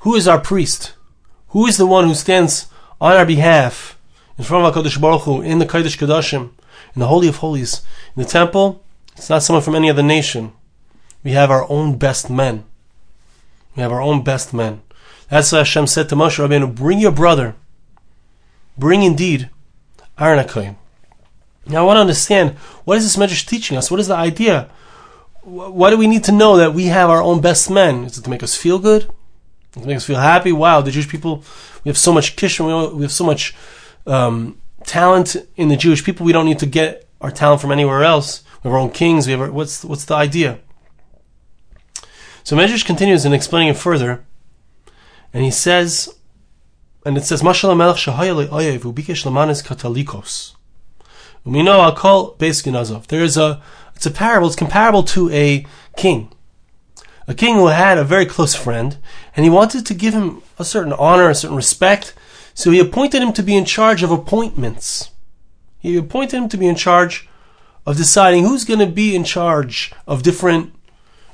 Who 0.00 0.14
is 0.14 0.28
our 0.28 0.40
priest? 0.40 0.92
Who 1.48 1.66
is 1.66 1.76
the 1.76 1.86
one 1.86 2.06
who 2.06 2.14
stands 2.14 2.66
on 3.00 3.12
our 3.12 3.26
behalf 3.26 3.98
in 4.38 4.44
front 4.44 4.66
of 4.66 4.74
HaKadosh 4.74 5.00
Baruch 5.00 5.22
Hu 5.22 5.40
in 5.42 5.58
the 5.58 5.66
Kodesh 5.66 5.96
Kodashim, 5.96 6.50
in 6.94 7.00
the 7.00 7.06
Holy 7.06 7.28
of 7.28 7.36
Holies, 7.36 7.82
in 8.14 8.22
the 8.22 8.28
temple? 8.28 8.82
It's 9.16 9.30
not 9.30 9.42
someone 9.42 9.62
from 9.62 9.74
any 9.74 9.88
other 9.90 10.02
nation. 10.02 10.52
We 11.24 11.32
have 11.32 11.50
our 11.50 11.68
own 11.70 11.96
best 11.98 12.28
men. 12.30 12.64
We 13.74 13.82
have 13.82 13.92
our 13.92 14.02
own 14.02 14.22
best 14.22 14.52
men. 14.54 14.82
That's 15.28 15.50
why 15.52 15.58
Hashem 15.58 15.86
said 15.86 16.08
to 16.08 16.14
Moshe 16.14 16.38
Rabbeinu, 16.38 16.74
bring 16.74 16.98
your 16.98 17.12
brother. 17.12 17.56
Bring 18.78 19.02
indeed 19.02 19.50
Aaron 20.18 20.76
Now 21.66 21.82
I 21.82 21.86
want 21.86 21.96
to 21.96 22.00
understand, 22.00 22.56
what 22.84 22.96
is 22.96 23.04
this 23.04 23.16
medrash 23.16 23.46
teaching 23.46 23.76
us? 23.76 23.90
What 23.90 24.00
is 24.00 24.08
the 24.08 24.16
idea? 24.16 24.70
Why 25.42 25.90
do 25.90 25.98
we 25.98 26.06
need 26.06 26.24
to 26.24 26.32
know 26.32 26.56
that 26.56 26.74
we 26.74 26.86
have 26.86 27.10
our 27.10 27.22
own 27.22 27.40
best 27.40 27.70
men? 27.70 28.04
Is 28.04 28.18
it 28.18 28.22
to 28.22 28.30
make 28.30 28.42
us 28.42 28.56
feel 28.56 28.78
good? 28.78 29.10
It 29.76 29.84
makes 29.84 30.02
us 30.02 30.06
feel 30.06 30.16
happy. 30.16 30.52
Wow, 30.52 30.80
the 30.80 30.90
Jewish 30.90 31.08
people, 31.08 31.44
we 31.84 31.90
have 31.90 31.98
so 31.98 32.12
much 32.12 32.34
kishim, 32.34 32.94
we 32.94 33.02
have 33.02 33.12
so 33.12 33.24
much 33.24 33.54
um, 34.06 34.58
talent 34.84 35.36
in 35.56 35.68
the 35.68 35.76
Jewish 35.76 36.02
people. 36.02 36.24
We 36.24 36.32
don't 36.32 36.46
need 36.46 36.58
to 36.60 36.66
get 36.66 37.06
our 37.20 37.30
talent 37.30 37.60
from 37.60 37.70
anywhere 37.70 38.02
else. 38.02 38.42
We 38.62 38.68
have 38.68 38.72
our 38.72 38.78
own 38.78 38.90
kings. 38.90 39.26
We 39.26 39.32
have 39.32 39.42
our, 39.42 39.52
what's 39.52 39.84
what's 39.84 40.06
the 40.06 40.14
idea? 40.14 40.60
So 42.42 42.56
Medrash 42.56 42.84
continues 42.86 43.24
in 43.24 43.32
explaining 43.32 43.68
it 43.68 43.76
further, 43.76 44.24
and 45.34 45.44
he 45.44 45.50
says, 45.50 46.15
and 47.06 47.16
it 47.16 47.24
says, 47.24 47.42
"Mashal 47.42 47.76
Melech 47.76 47.96
shahayale 47.96 48.48
oyev 48.48 48.80
ubikesh 48.80 49.24
lamanis 49.24 49.64
katalikos." 49.64 50.52
We 51.44 51.62
know 51.62 51.80
I'll 51.80 51.92
call 51.94 52.32
basically 52.32 52.72
Nazov. 52.72 53.06
There 53.06 53.22
is 53.22 53.36
a 53.36 53.62
it's 53.94 54.06
a 54.06 54.10
parable. 54.10 54.48
It's 54.48 54.56
comparable 54.56 55.04
to 55.04 55.30
a 55.30 55.64
king 55.96 56.30
a 57.28 57.34
king 57.34 57.56
who 57.56 57.66
had 57.66 57.98
a 57.98 58.04
very 58.04 58.26
close 58.26 58.54
friend, 58.54 58.98
and 59.34 59.44
he 59.44 59.50
wanted 59.50 59.84
to 59.86 59.94
give 59.94 60.14
him 60.14 60.42
a 60.58 60.64
certain 60.64 60.92
honor, 60.92 61.28
a 61.28 61.34
certain 61.34 61.56
respect, 61.56 62.14
so 62.54 62.70
he 62.70 62.78
appointed 62.78 63.22
him 63.22 63.32
to 63.32 63.42
be 63.42 63.56
in 63.56 63.64
charge 63.64 64.02
of 64.02 64.10
appointments. 64.10 65.10
He 65.78 65.96
appointed 65.96 66.36
him 66.36 66.48
to 66.50 66.56
be 66.56 66.68
in 66.68 66.76
charge 66.76 67.28
of 67.84 67.96
deciding 67.96 68.44
who's 68.44 68.64
going 68.64 68.80
to 68.80 68.86
be 68.86 69.14
in 69.14 69.24
charge 69.24 69.92
of 70.06 70.22
different 70.22 70.72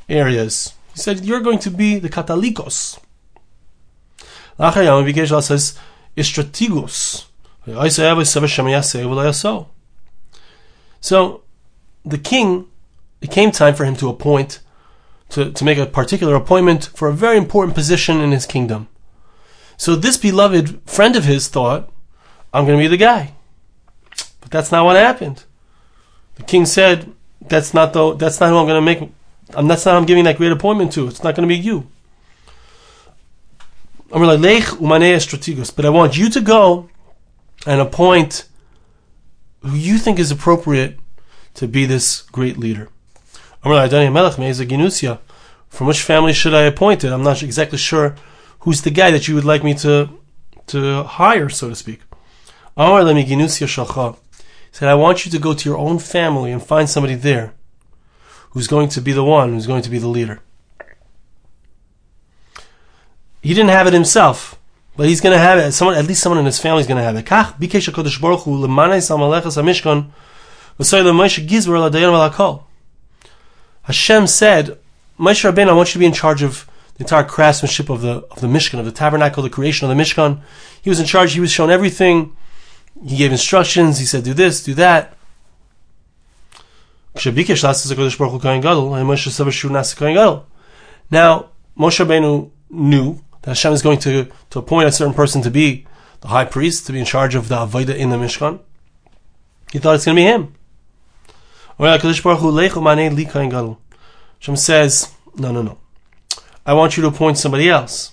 areas. 0.09 0.75
He 0.95 1.00
said, 1.00 1.25
You're 1.25 1.41
going 1.41 1.59
to 1.61 1.71
be 1.71 1.99
the 1.99 2.11
Katalikos. 2.11 2.99
Says, 4.59 5.78
Istratigos. 6.16 7.25
So, 11.00 11.42
the 12.04 12.18
king, 12.18 12.66
it 13.21 13.30
came 13.30 13.50
time 13.50 13.75
for 13.75 13.85
him 13.85 13.97
to 13.97 14.09
appoint 14.09 14.61
to, 15.32 15.50
to 15.50 15.64
make 15.64 15.78
a 15.78 15.87
particular 15.87 16.35
appointment 16.35 16.90
for 16.94 17.09
a 17.09 17.12
very 17.12 17.38
important 17.38 17.75
position 17.75 18.21
in 18.21 18.32
his 18.32 18.44
kingdom. 18.47 18.88
So 19.78 19.97
this 19.97 20.18
beloved 20.18 20.82
friend 20.85 21.16
of 21.16 21.25
his 21.25 21.49
thought, 21.49 21.90
I'm 22.52 22.66
going 22.66 22.78
to 22.78 22.85
be 22.85 22.88
the 22.88 22.99
guy. 22.99 23.32
But 24.40 24.50
that's 24.50 24.71
not 24.71 24.85
what 24.85 24.97
happened. 24.97 25.44
The 26.35 26.42
king 26.42 26.66
said, 26.66 27.11
that's 27.40 27.73
not 27.73 27.94
the, 27.94 28.14
that's 28.14 28.40
not 28.40 28.50
who 28.50 28.59
I'm 28.59 28.66
going 28.66 28.76
to 28.76 28.82
make, 28.82 29.11
I'm, 29.54 29.66
that's 29.68 29.87
not 29.87 29.97
I'm 29.97 30.04
giving 30.04 30.25
that 30.25 30.37
great 30.37 30.52
appointment 30.52 30.92
to. 30.92 31.09
It's 31.09 31.25
not 31.25 31.35
going 31.35 31.49
to 31.49 31.54
be 31.54 31.59
you. 31.59 31.87
I'm 34.01 34.01
like, 34.01 34.01
Lech 34.01 34.01
strategos. 34.01 34.01
But 34.12 35.87
I 35.87 35.88
want 35.88 36.16
you 36.19 36.28
to 36.31 36.40
go 36.40 36.90
and 37.66 37.81
appoint 37.81 38.47
who 39.61 39.75
you 39.75 39.97
think 39.99 40.19
is 40.19 40.31
appropriate 40.31 40.99
to 41.54 41.66
be 41.66 41.87
this 41.87 42.23
great 42.23 42.59
leader. 42.59 42.88
From 45.69 45.87
which 45.87 46.02
family 46.02 46.33
should 46.33 46.54
I 46.54 46.62
appoint 46.62 47.04
it? 47.04 47.12
I'm 47.12 47.23
not 47.23 47.42
exactly 47.42 47.78
sure 47.78 48.16
who's 48.61 48.83
the 48.83 48.90
guy 48.90 49.11
that 49.11 49.28
you 49.28 49.35
would 49.35 49.45
like 49.45 49.64
me 49.64 49.75
to 49.75 50.19
to 50.66 51.02
hire, 51.04 51.49
so 51.49 51.69
to 51.71 51.75
speak. 51.75 52.00
He 52.76 52.83
said, 54.73 54.88
I 54.88 54.95
want 54.95 55.25
you 55.25 55.31
to 55.33 55.38
go 55.38 55.54
to 55.54 55.69
your 55.69 55.78
own 55.78 55.99
family 55.99 56.52
and 56.52 56.62
find 56.62 56.88
somebody 56.88 57.14
there 57.14 57.52
who's 58.50 58.69
going 58.69 58.88
to 58.90 59.00
be 59.00 59.12
the 59.12 59.25
one 59.25 59.52
who's 59.52 59.66
going 59.66 59.83
to 59.83 59.90
be 59.90 59.99
the 59.99 60.09
leader. 60.09 60.40
He 63.42 63.54
didn't 63.54 63.70
have 63.70 63.87
it 63.88 63.92
himself, 63.92 64.58
but 64.96 65.08
he's 65.08 65.20
going 65.20 65.34
to 65.34 65.38
have 65.38 65.58
it. 65.58 65.72
Someone, 65.72 65.96
at 65.96 66.06
least 66.06 66.22
someone 66.22 66.38
in 66.38 66.46
his 66.46 66.61
family 66.61 66.80
is 66.80 66.87
going 66.87 66.96
to 66.96 67.02
have 67.02 67.16
it. 67.16 67.26
Hashem 73.82 74.26
said, 74.28 74.78
Moshe 75.18 75.52
Rabbeinu, 75.52 75.68
I 75.68 75.72
want 75.72 75.88
you 75.88 75.92
to 75.94 75.99
be 75.99 76.06
in 76.06 76.12
charge 76.12 76.42
of 76.42 76.68
the 76.94 77.04
entire 77.04 77.25
craftsmanship 77.25 77.88
of 77.90 78.00
the 78.00 78.25
of 78.30 78.40
the 78.40 78.46
Mishkan, 78.46 78.78
of 78.78 78.84
the 78.84 78.92
tabernacle, 78.92 79.42
the 79.42 79.50
creation 79.50 79.90
of 79.90 79.96
the 79.96 80.02
Mishkan. 80.02 80.40
He 80.80 80.88
was 80.88 81.00
in 81.00 81.06
charge. 81.06 81.32
He 81.32 81.40
was 81.40 81.50
shown 81.50 81.70
everything. 81.70 82.37
He 83.04 83.16
gave 83.16 83.32
instructions. 83.32 83.99
He 83.99 84.04
said, 84.04 84.22
"Do 84.25 84.34
this, 84.34 84.62
do 84.62 84.75
that." 84.75 85.16
Now, 87.14 87.20
Moshe 91.78 92.04
Rabbeinu 92.04 92.50
knew 92.70 93.20
that 93.42 93.50
Hashem 93.50 93.72
is 93.72 93.82
going 93.82 93.99
to, 94.00 94.28
to 94.50 94.58
appoint 94.58 94.88
a 94.88 94.92
certain 94.92 95.14
person 95.14 95.42
to 95.42 95.50
be 95.50 95.87
the 96.20 96.28
high 96.28 96.44
priest, 96.44 96.87
to 96.87 96.92
be 96.92 97.00
in 97.00 97.04
charge 97.04 97.34
of 97.34 97.49
the 97.49 97.56
Avodah 97.56 97.96
in 97.96 98.11
the 98.11 98.16
Mishkan. 98.16 98.61
He 99.72 99.78
thought 99.78 99.96
it's 99.96 100.04
going 100.04 100.16
to 100.16 100.20
be 100.20 100.26
him. 100.26 100.54
Hashem 104.38 104.56
says, 104.56 105.12
no, 105.37 105.52
no, 105.52 105.62
no. 105.62 105.78
I 106.64 106.75
want 106.75 106.96
you 106.96 107.02
to 107.02 107.08
appoint 107.08 107.38
somebody 107.38 107.68
else. 107.68 108.12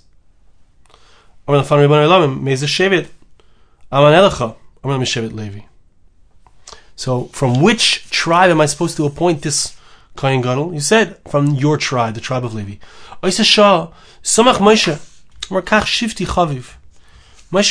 So, 6.95 7.25
from 7.25 7.61
which 7.61 8.09
tribe 8.09 8.49
am 8.51 8.61
I 8.61 8.65
supposed 8.65 8.97
to 8.97 9.05
appoint 9.05 9.41
this 9.43 9.77
Kohen 10.15 10.41
Gadol? 10.41 10.73
You 10.73 10.79
said, 10.79 11.17
from 11.27 11.47
your 11.55 11.77
tribe, 11.77 12.15
the 12.15 12.21
tribe 12.21 12.43
of 12.45 12.53
Levi. 12.53 12.75
Moshe 13.21 15.08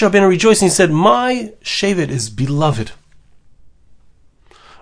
Rabbeinu 0.08 0.28
rejoiced 0.28 0.62
and 0.62 0.70
he 0.70 0.74
said, 0.74 0.90
My 0.90 1.52
Shevet 1.62 2.08
is 2.08 2.30
beloved. 2.30 2.92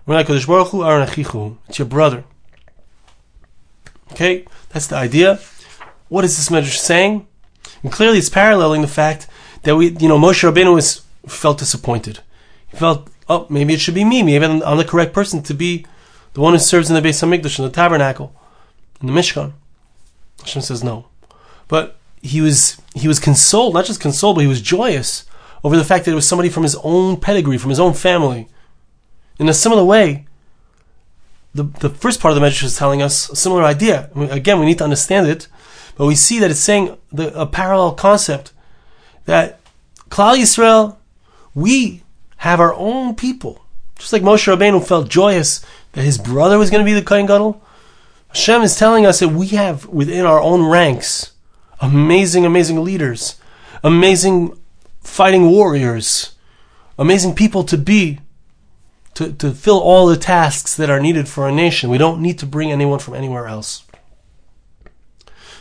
It's 0.08 1.78
your 1.78 1.86
brother. 1.86 2.24
Okay, 4.12 4.46
that's 4.70 4.86
the 4.86 4.96
idea. 4.96 5.40
What 6.08 6.24
is 6.24 6.36
this 6.36 6.48
medrash 6.48 6.78
saying? 6.78 7.26
And 7.82 7.92
clearly 7.92 8.18
it's 8.18 8.28
paralleling 8.28 8.82
the 8.82 8.88
fact 8.88 9.26
that 9.64 9.76
we, 9.76 9.88
you 9.88 10.08
know, 10.08 10.18
Moshe 10.18 10.48
Rabbeinu 10.48 10.72
was, 10.74 11.02
felt 11.26 11.58
disappointed. 11.58 12.20
He 12.68 12.76
felt, 12.76 13.10
oh, 13.28 13.46
maybe 13.50 13.74
it 13.74 13.80
should 13.80 13.94
be 13.94 14.04
me. 14.04 14.22
Maybe 14.22 14.44
I'm 14.44 14.78
the 14.78 14.84
correct 14.84 15.12
person 15.12 15.42
to 15.42 15.54
be 15.54 15.84
the 16.34 16.40
one 16.40 16.52
who 16.52 16.58
serves 16.58 16.88
in 16.88 16.94
the 16.94 17.06
Beis 17.06 17.22
Hamikdash, 17.22 17.58
in 17.58 17.64
the 17.64 17.70
tabernacle, 17.70 18.32
in 19.00 19.08
the 19.08 19.12
Mishkan. 19.12 19.52
Hashem 20.40 20.62
says 20.62 20.84
no. 20.84 21.06
But 21.66 21.96
he 22.26 22.40
was, 22.40 22.80
he 22.94 23.08
was 23.08 23.18
consoled, 23.18 23.74
not 23.74 23.84
just 23.84 24.00
consoled, 24.00 24.36
but 24.36 24.42
he 24.42 24.48
was 24.48 24.60
joyous 24.60 25.24
over 25.64 25.76
the 25.76 25.84
fact 25.84 26.04
that 26.04 26.12
it 26.12 26.16
was 26.16 26.28
somebody 26.28 26.48
from 26.48 26.62
his 26.62 26.76
own 26.82 27.16
pedigree, 27.16 27.58
from 27.58 27.70
his 27.70 27.80
own 27.80 27.94
family. 27.94 28.48
In 29.38 29.48
a 29.48 29.54
similar 29.54 29.84
way, 29.84 30.26
the, 31.54 31.64
the 31.64 31.90
first 31.90 32.20
part 32.20 32.32
of 32.32 32.40
the 32.40 32.46
Medrash 32.46 32.62
is 32.62 32.76
telling 32.76 33.02
us 33.02 33.30
a 33.30 33.36
similar 33.36 33.64
idea. 33.64 34.10
Again, 34.14 34.60
we 34.60 34.66
need 34.66 34.78
to 34.78 34.84
understand 34.84 35.26
it, 35.26 35.48
but 35.96 36.06
we 36.06 36.14
see 36.14 36.38
that 36.38 36.50
it's 36.50 36.60
saying 36.60 36.96
the, 37.12 37.38
a 37.38 37.46
parallel 37.46 37.92
concept 37.92 38.52
that 39.24 39.60
Klal 40.10 40.36
Yisrael, 40.36 40.96
we 41.54 42.02
have 42.38 42.60
our 42.60 42.74
own 42.74 43.14
people. 43.14 43.64
Just 43.98 44.12
like 44.12 44.22
Moshe 44.22 44.46
Rabbeinu 44.46 44.86
felt 44.86 45.08
joyous 45.08 45.64
that 45.92 46.04
his 46.04 46.18
brother 46.18 46.58
was 46.58 46.70
going 46.70 46.84
to 46.84 46.88
be 46.88 46.92
the 46.92 47.02
Kohen 47.02 47.26
Gadol, 47.26 47.62
Hashem 48.28 48.62
is 48.62 48.76
telling 48.76 49.06
us 49.06 49.20
that 49.20 49.28
we 49.28 49.48
have 49.48 49.86
within 49.86 50.26
our 50.26 50.40
own 50.40 50.64
ranks 50.64 51.32
amazing, 51.80 52.44
amazing 52.44 52.82
leaders, 52.82 53.40
amazing 53.82 54.58
fighting 55.00 55.50
warriors, 55.50 56.34
amazing 56.98 57.34
people 57.34 57.64
to 57.64 57.78
be, 57.78 58.20
to, 59.14 59.32
to 59.32 59.52
fill 59.52 59.80
all 59.80 60.06
the 60.06 60.16
tasks 60.16 60.76
that 60.76 60.90
are 60.90 61.00
needed 61.00 61.28
for 61.28 61.48
a 61.48 61.52
nation. 61.52 61.90
We 61.90 61.98
don't 61.98 62.20
need 62.20 62.38
to 62.40 62.46
bring 62.46 62.70
anyone 62.70 62.98
from 62.98 63.14
anywhere 63.14 63.46
else. 63.46 63.84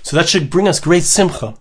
So 0.01 0.15
that 0.15 0.29
should 0.29 0.49
bring 0.49 0.67
us 0.67 0.79
great 0.79 1.03
simcha. 1.03 1.55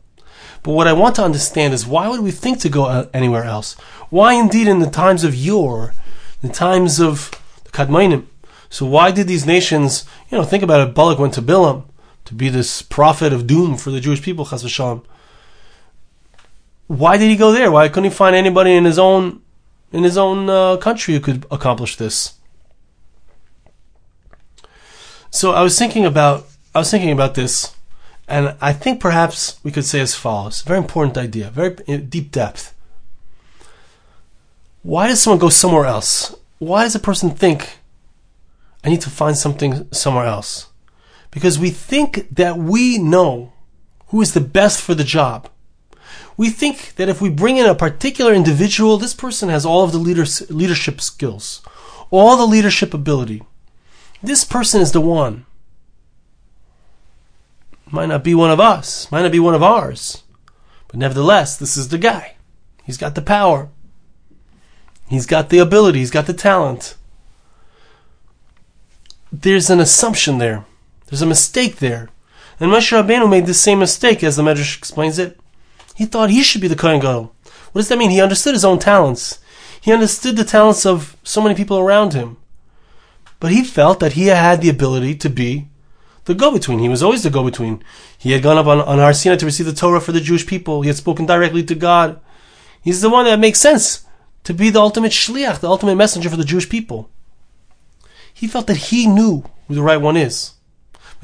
But 0.62 0.72
what 0.72 0.88
I 0.88 0.92
want 0.92 1.16
to 1.16 1.24
understand 1.24 1.74
is 1.74 1.86
why 1.86 2.08
would 2.08 2.20
we 2.20 2.30
think 2.30 2.58
to 2.60 2.68
go 2.68 2.86
uh, 2.86 3.08
anywhere 3.12 3.44
else? 3.44 3.74
Why 4.10 4.34
indeed 4.34 4.66
in 4.66 4.78
the 4.78 4.90
times 4.90 5.24
of 5.24 5.34
yore, 5.34 5.94
the 6.42 6.48
times 6.48 7.00
of 7.00 7.30
the 7.64 7.70
Kadmainim? 7.70 8.26
So 8.70 8.86
why 8.86 9.10
did 9.10 9.28
these 9.28 9.46
nations, 9.46 10.04
you 10.30 10.38
know, 10.38 10.44
think 10.44 10.62
about 10.62 10.86
it, 10.86 10.94
Balak 10.94 11.18
went 11.18 11.34
to 11.34 11.42
Bilam 11.42 11.84
to 12.24 12.34
be 12.34 12.48
this 12.48 12.82
prophet 12.82 13.32
of 13.32 13.46
doom 13.46 13.76
for 13.76 13.90
the 13.90 14.00
Jewish 14.00 14.22
people, 14.22 14.46
Chas 14.46 14.62
v'shalom 14.62 15.04
why 16.86 17.16
did 17.16 17.30
he 17.30 17.36
go 17.36 17.52
there? 17.52 17.70
Why 17.70 17.88
couldn't 17.88 18.04
he 18.04 18.10
find 18.10 18.36
anybody 18.36 18.74
in 18.74 18.84
his 18.84 18.98
own 18.98 19.40
in 19.92 20.02
his 20.02 20.18
own 20.18 20.50
uh, 20.50 20.76
country 20.76 21.14
who 21.14 21.20
could 21.20 21.46
accomplish 21.50 21.96
this? 21.96 22.34
So 25.30 25.52
I 25.52 25.62
was 25.62 25.78
thinking 25.78 26.04
about 26.04 26.46
I 26.74 26.80
was 26.80 26.90
thinking 26.90 27.10
about 27.10 27.34
this, 27.34 27.74
and 28.28 28.54
I 28.60 28.72
think 28.72 29.00
perhaps 29.00 29.58
we 29.64 29.70
could 29.70 29.84
say 29.84 30.00
as 30.00 30.14
follows: 30.14 30.62
very 30.62 30.78
important 30.78 31.16
idea, 31.16 31.50
very 31.50 31.74
deep 31.98 32.30
depth. 32.30 32.74
Why 34.82 35.06
does 35.06 35.22
someone 35.22 35.38
go 35.38 35.48
somewhere 35.48 35.86
else? 35.86 36.36
Why 36.58 36.84
does 36.84 36.94
a 36.94 37.00
person 37.00 37.30
think 37.30 37.78
I 38.84 38.90
need 38.90 39.00
to 39.00 39.10
find 39.10 39.36
something 39.36 39.90
somewhere 39.92 40.26
else? 40.26 40.68
Because 41.34 41.58
we 41.58 41.68
think 41.68 42.34
that 42.34 42.56
we 42.56 42.96
know 42.96 43.52
who 44.06 44.22
is 44.22 44.32
the 44.32 44.40
best 44.40 44.80
for 44.80 44.94
the 44.94 45.04
job 45.04 45.50
we 46.36 46.50
think 46.50 46.96
that 46.96 47.08
if 47.08 47.20
we 47.20 47.30
bring 47.30 47.56
in 47.58 47.66
a 47.66 47.74
particular 47.74 48.32
individual, 48.32 48.96
this 48.96 49.14
person 49.14 49.48
has 49.48 49.64
all 49.64 49.84
of 49.84 49.92
the 49.92 49.98
leaders, 49.98 50.48
leadership 50.50 51.00
skills, 51.00 51.62
all 52.10 52.36
the 52.36 52.46
leadership 52.46 52.92
ability. 52.92 53.42
This 54.22 54.44
person 54.44 54.80
is 54.80 54.92
the 54.92 55.00
one. 55.00 55.46
Might 57.90 58.08
not 58.08 58.24
be 58.24 58.34
one 58.34 58.50
of 58.50 58.58
us, 58.58 59.10
might 59.12 59.22
not 59.22 59.32
be 59.32 59.38
one 59.38 59.54
of 59.54 59.62
ours, 59.62 60.24
but 60.88 60.98
nevertheless, 60.98 61.56
this 61.56 61.76
is 61.76 61.88
the 61.88 61.98
guy. 61.98 62.34
He's 62.82 62.96
got 62.96 63.14
the 63.14 63.22
power. 63.22 63.68
He's 65.08 65.26
got 65.26 65.50
the 65.50 65.58
ability, 65.58 66.00
he's 66.00 66.10
got 66.10 66.26
the 66.26 66.34
talent. 66.34 66.96
There's 69.30 69.70
an 69.70 69.80
assumption 69.80 70.38
there. 70.38 70.64
There's 71.14 71.22
a 71.22 71.26
mistake 71.26 71.76
there. 71.76 72.08
And 72.58 72.72
Moshe 72.72 72.90
Rabbeinu 72.90 73.30
made 73.30 73.46
the 73.46 73.54
same 73.54 73.78
mistake 73.78 74.24
as 74.24 74.34
the 74.34 74.42
Medrash 74.42 74.76
explains 74.76 75.16
it. 75.16 75.38
He 75.94 76.06
thought 76.06 76.30
he 76.30 76.42
should 76.42 76.60
be 76.60 76.66
the 76.66 76.74
Kohen 76.74 76.98
Gadol. 76.98 77.32
What 77.70 77.82
does 77.82 77.88
that 77.88 77.98
mean? 77.98 78.10
He 78.10 78.20
understood 78.20 78.52
his 78.52 78.64
own 78.64 78.80
talents. 78.80 79.38
He 79.80 79.92
understood 79.92 80.36
the 80.36 80.42
talents 80.42 80.84
of 80.84 81.16
so 81.22 81.40
many 81.40 81.54
people 81.54 81.78
around 81.78 82.14
him. 82.14 82.36
But 83.38 83.52
he 83.52 83.62
felt 83.62 84.00
that 84.00 84.14
he 84.14 84.26
had 84.26 84.60
the 84.60 84.68
ability 84.68 85.14
to 85.18 85.30
be 85.30 85.68
the 86.24 86.34
go-between. 86.34 86.80
He 86.80 86.88
was 86.88 87.00
always 87.00 87.22
the 87.22 87.30
go-between. 87.30 87.84
He 88.18 88.32
had 88.32 88.42
gone 88.42 88.58
up 88.58 88.66
on, 88.66 88.80
on 88.80 88.98
Har 88.98 89.12
Sinai 89.12 89.36
to 89.36 89.46
receive 89.46 89.66
the 89.66 89.72
Torah 89.72 90.00
for 90.00 90.10
the 90.10 90.20
Jewish 90.20 90.48
people. 90.48 90.82
He 90.82 90.88
had 90.88 90.96
spoken 90.96 91.26
directly 91.26 91.62
to 91.62 91.76
God. 91.76 92.18
He's 92.82 93.02
the 93.02 93.08
one 93.08 93.24
that 93.26 93.38
makes 93.38 93.60
sense 93.60 94.04
to 94.42 94.52
be 94.52 94.68
the 94.68 94.80
ultimate 94.80 95.12
shliach, 95.12 95.60
the 95.60 95.70
ultimate 95.70 95.94
messenger 95.94 96.28
for 96.28 96.36
the 96.36 96.44
Jewish 96.44 96.68
people. 96.68 97.08
He 98.32 98.48
felt 98.48 98.66
that 98.66 98.88
he 98.88 99.06
knew 99.06 99.44
who 99.68 99.76
the 99.76 99.80
right 99.80 100.00
one 100.00 100.16
is. 100.16 100.54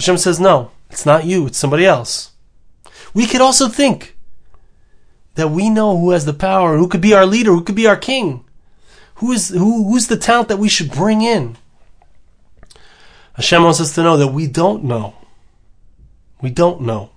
Hashem 0.01 0.17
says, 0.17 0.41
no, 0.41 0.71
it's 0.89 1.05
not 1.05 1.27
you, 1.27 1.47
it's 1.47 1.59
somebody 1.59 1.85
else. 1.85 2.33
We 3.13 3.27
could 3.27 3.43
also 3.43 3.69
think 3.69 4.17
that 5.35 5.51
we 5.51 5.69
know 5.69 5.99
who 5.99 6.13
has 6.13 6.25
the 6.25 6.33
power, 6.33 6.79
who 6.79 6.89
could 6.89 7.03
be 7.03 7.13
our 7.13 7.27
leader, 7.27 7.51
who 7.51 7.63
could 7.63 7.75
be 7.75 7.87
our 7.87 7.99
king, 7.99 8.43
who 9.17 9.31
is 9.31 9.51
who 9.51 9.85
who's 9.85 10.07
the 10.07 10.17
talent 10.17 10.49
that 10.49 10.57
we 10.57 10.71
should 10.71 10.91
bring 10.91 11.21
in. 11.21 11.59
Hashem 13.35 13.63
wants 13.63 13.79
us 13.79 13.95
to 13.95 14.03
know 14.03 14.17
that 14.17 14.29
we 14.29 14.47
don't 14.47 14.85
know. 14.85 15.17
We 16.41 16.49
don't 16.49 16.81
know. 16.81 17.11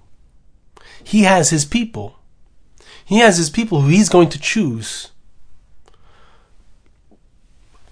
He 1.02 1.22
has 1.22 1.52
his 1.52 1.64
people. 1.64 2.20
He 3.06 3.20
has 3.20 3.38
his 3.38 3.50
people 3.50 3.80
who 3.80 3.88
he's 3.88 4.10
going 4.10 4.28
to 4.30 4.40
choose. 4.40 5.12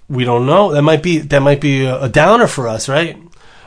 We 0.06 0.24
don't 0.24 0.44
know. 0.44 0.70
That 0.72 0.82
might 0.82 1.02
be 1.02 1.18
that 1.18 1.40
might 1.40 1.62
be 1.62 1.86
a, 1.86 2.02
a 2.02 2.08
downer 2.10 2.46
for 2.46 2.68
us, 2.68 2.90
right? 2.90 3.16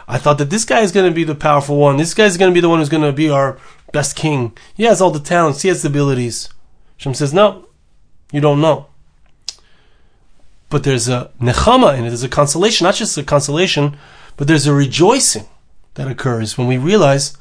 I 0.07 0.17
thought 0.17 0.37
that 0.37 0.49
this 0.49 0.65
guy 0.65 0.81
is 0.81 0.91
going 0.91 1.09
to 1.09 1.15
be 1.15 1.23
the 1.23 1.35
powerful 1.35 1.77
one. 1.77 1.97
This 1.97 2.13
guy 2.13 2.25
is 2.25 2.37
going 2.37 2.51
to 2.51 2.53
be 2.53 2.61
the 2.61 2.69
one 2.69 2.79
who's 2.79 2.89
going 2.89 3.03
to 3.03 3.11
be 3.11 3.29
our 3.29 3.57
best 3.91 4.15
king. 4.15 4.55
He 4.75 4.83
has 4.83 5.01
all 5.01 5.11
the 5.11 5.19
talents. 5.19 5.63
He 5.63 5.69
has 5.69 5.81
the 5.81 5.89
abilities. 5.89 6.49
Shem 6.97 7.13
says, 7.13 7.33
no, 7.33 7.67
you 8.31 8.41
don't 8.41 8.61
know. 8.61 8.87
But 10.69 10.83
there's 10.83 11.07
a 11.07 11.31
nechama 11.41 11.97
in 11.97 12.05
it. 12.05 12.09
There's 12.09 12.23
a 12.23 12.29
consolation, 12.29 12.85
not 12.85 12.95
just 12.95 13.17
a 13.17 13.23
consolation, 13.23 13.97
but 14.37 14.47
there's 14.47 14.67
a 14.67 14.73
rejoicing 14.73 15.47
that 15.95 16.07
occurs 16.07 16.57
when 16.57 16.67
we 16.67 16.77
realize 16.77 17.37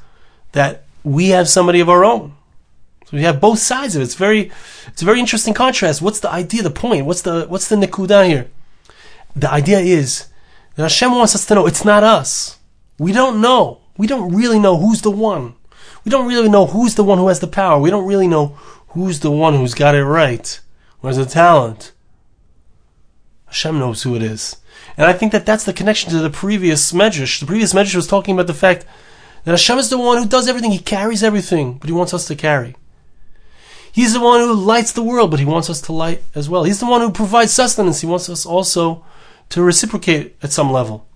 that 0.53 0.85
we 1.03 1.29
have 1.29 1.47
somebody 1.47 1.79
of 1.79 1.89
our 1.89 2.03
own. 2.03 2.35
So 3.05 3.17
we 3.17 3.23
have 3.23 3.39
both 3.39 3.59
sides 3.59 3.95
of 3.95 4.01
it. 4.01 4.05
It's 4.05 4.15
very, 4.15 4.51
it's 4.87 5.01
a 5.01 5.05
very 5.05 5.19
interesting 5.19 5.53
contrast. 5.53 6.01
What's 6.01 6.21
the 6.21 6.31
idea, 6.31 6.63
the 6.63 6.71
point? 6.71 7.05
What's 7.05 7.21
the, 7.21 7.45
what's 7.47 7.67
the 7.67 7.75
nekuda 7.75 8.27
here? 8.27 8.49
The 9.35 9.51
idea 9.51 9.79
is 9.79 10.27
that 10.75 10.83
Hashem 10.83 11.11
wants 11.11 11.35
us 11.35 11.45
to 11.45 11.55
know 11.55 11.67
it's 11.67 11.85
not 11.85 12.03
us. 12.03 12.59
We 12.97 13.11
don't 13.11 13.41
know. 13.41 13.81
We 13.97 14.07
don't 14.07 14.33
really 14.33 14.59
know 14.59 14.77
who's 14.77 15.01
the 15.01 15.11
one. 15.11 15.55
We 16.03 16.09
don't 16.09 16.27
really 16.27 16.49
know 16.49 16.67
who's 16.67 16.95
the 16.95 17.03
one 17.03 17.17
who 17.17 17.27
has 17.27 17.39
the 17.39 17.47
power. 17.47 17.79
We 17.79 17.89
don't 17.89 18.07
really 18.07 18.27
know 18.27 18.57
who's 18.89 19.21
the 19.21 19.31
one 19.31 19.55
who's 19.55 19.73
got 19.73 19.95
it 19.95 20.05
right, 20.05 20.59
who 20.99 21.07
has 21.07 21.17
the 21.17 21.25
talent. 21.25 21.91
Hashem 23.47 23.79
knows 23.79 24.03
who 24.03 24.15
it 24.15 24.21
is. 24.21 24.57
And 24.97 25.07
I 25.07 25.13
think 25.13 25.31
that 25.31 25.45
that's 25.45 25.63
the 25.63 25.73
connection 25.73 26.11
to 26.11 26.19
the 26.19 26.29
previous 26.29 26.91
medrash. 26.91 27.39
The 27.39 27.45
previous 27.45 27.73
medrash 27.73 27.95
was 27.95 28.07
talking 28.07 28.35
about 28.35 28.47
the 28.47 28.53
fact 28.53 28.85
that 29.43 29.51
Hashem 29.51 29.77
is 29.77 29.89
the 29.89 29.97
one 29.97 30.17
who 30.17 30.27
does 30.27 30.47
everything. 30.47 30.71
He 30.71 30.79
carries 30.79 31.23
everything, 31.23 31.77
but 31.77 31.87
He 31.89 31.93
wants 31.93 32.13
us 32.13 32.27
to 32.27 32.35
carry. 32.35 32.75
He's 33.91 34.13
the 34.13 34.19
one 34.19 34.41
who 34.41 34.53
lights 34.53 34.91
the 34.91 35.03
world, 35.03 35.31
but 35.31 35.39
He 35.39 35.45
wants 35.45 35.69
us 35.69 35.81
to 35.81 35.93
light 35.93 36.23
as 36.33 36.49
well. 36.49 36.65
He's 36.65 36.79
the 36.79 36.85
one 36.85 37.01
who 37.01 37.11
provides 37.11 37.53
sustenance. 37.53 38.01
He 38.01 38.07
wants 38.07 38.29
us 38.29 38.45
also 38.45 39.05
to 39.49 39.63
reciprocate 39.63 40.35
at 40.41 40.51
some 40.51 40.71
level. 40.71 41.07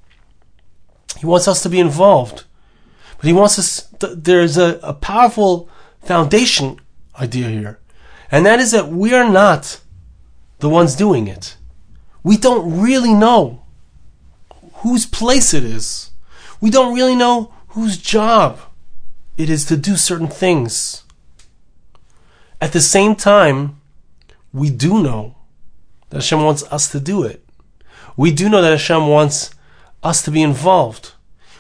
He 1.17 1.25
wants 1.25 1.47
us 1.47 1.61
to 1.63 1.69
be 1.69 1.79
involved. 1.79 2.45
But 3.17 3.25
He 3.25 3.33
wants 3.33 3.59
us, 3.59 3.81
there's 3.99 4.57
a, 4.57 4.79
a 4.81 4.93
powerful 4.93 5.69
foundation 6.01 6.79
idea 7.19 7.49
here. 7.49 7.79
And 8.31 8.45
that 8.45 8.59
is 8.59 8.71
that 8.71 8.89
we 8.89 9.13
are 9.13 9.29
not 9.29 9.81
the 10.59 10.69
ones 10.69 10.95
doing 10.95 11.27
it. 11.27 11.57
We 12.23 12.37
don't 12.37 12.79
really 12.79 13.13
know 13.13 13.63
whose 14.75 15.05
place 15.05 15.53
it 15.53 15.63
is. 15.63 16.11
We 16.61 16.69
don't 16.69 16.95
really 16.95 17.15
know 17.15 17.53
whose 17.69 17.97
job 17.97 18.59
it 19.37 19.49
is 19.49 19.65
to 19.65 19.77
do 19.77 19.95
certain 19.95 20.27
things. 20.27 21.03
At 22.61 22.73
the 22.73 22.81
same 22.81 23.15
time, 23.15 23.79
we 24.51 24.69
do 24.69 25.01
know 25.01 25.35
that 26.09 26.17
Hashem 26.17 26.43
wants 26.43 26.63
us 26.71 26.91
to 26.91 26.99
do 26.99 27.23
it. 27.23 27.45
We 28.19 28.34
do 28.34 28.49
know 28.49 28.62
that 28.62 28.71
Hashem 28.71 29.08
wants 29.08 29.51
us 30.03 30.21
to 30.23 30.29
be 30.29 30.41
involved. 30.41 31.13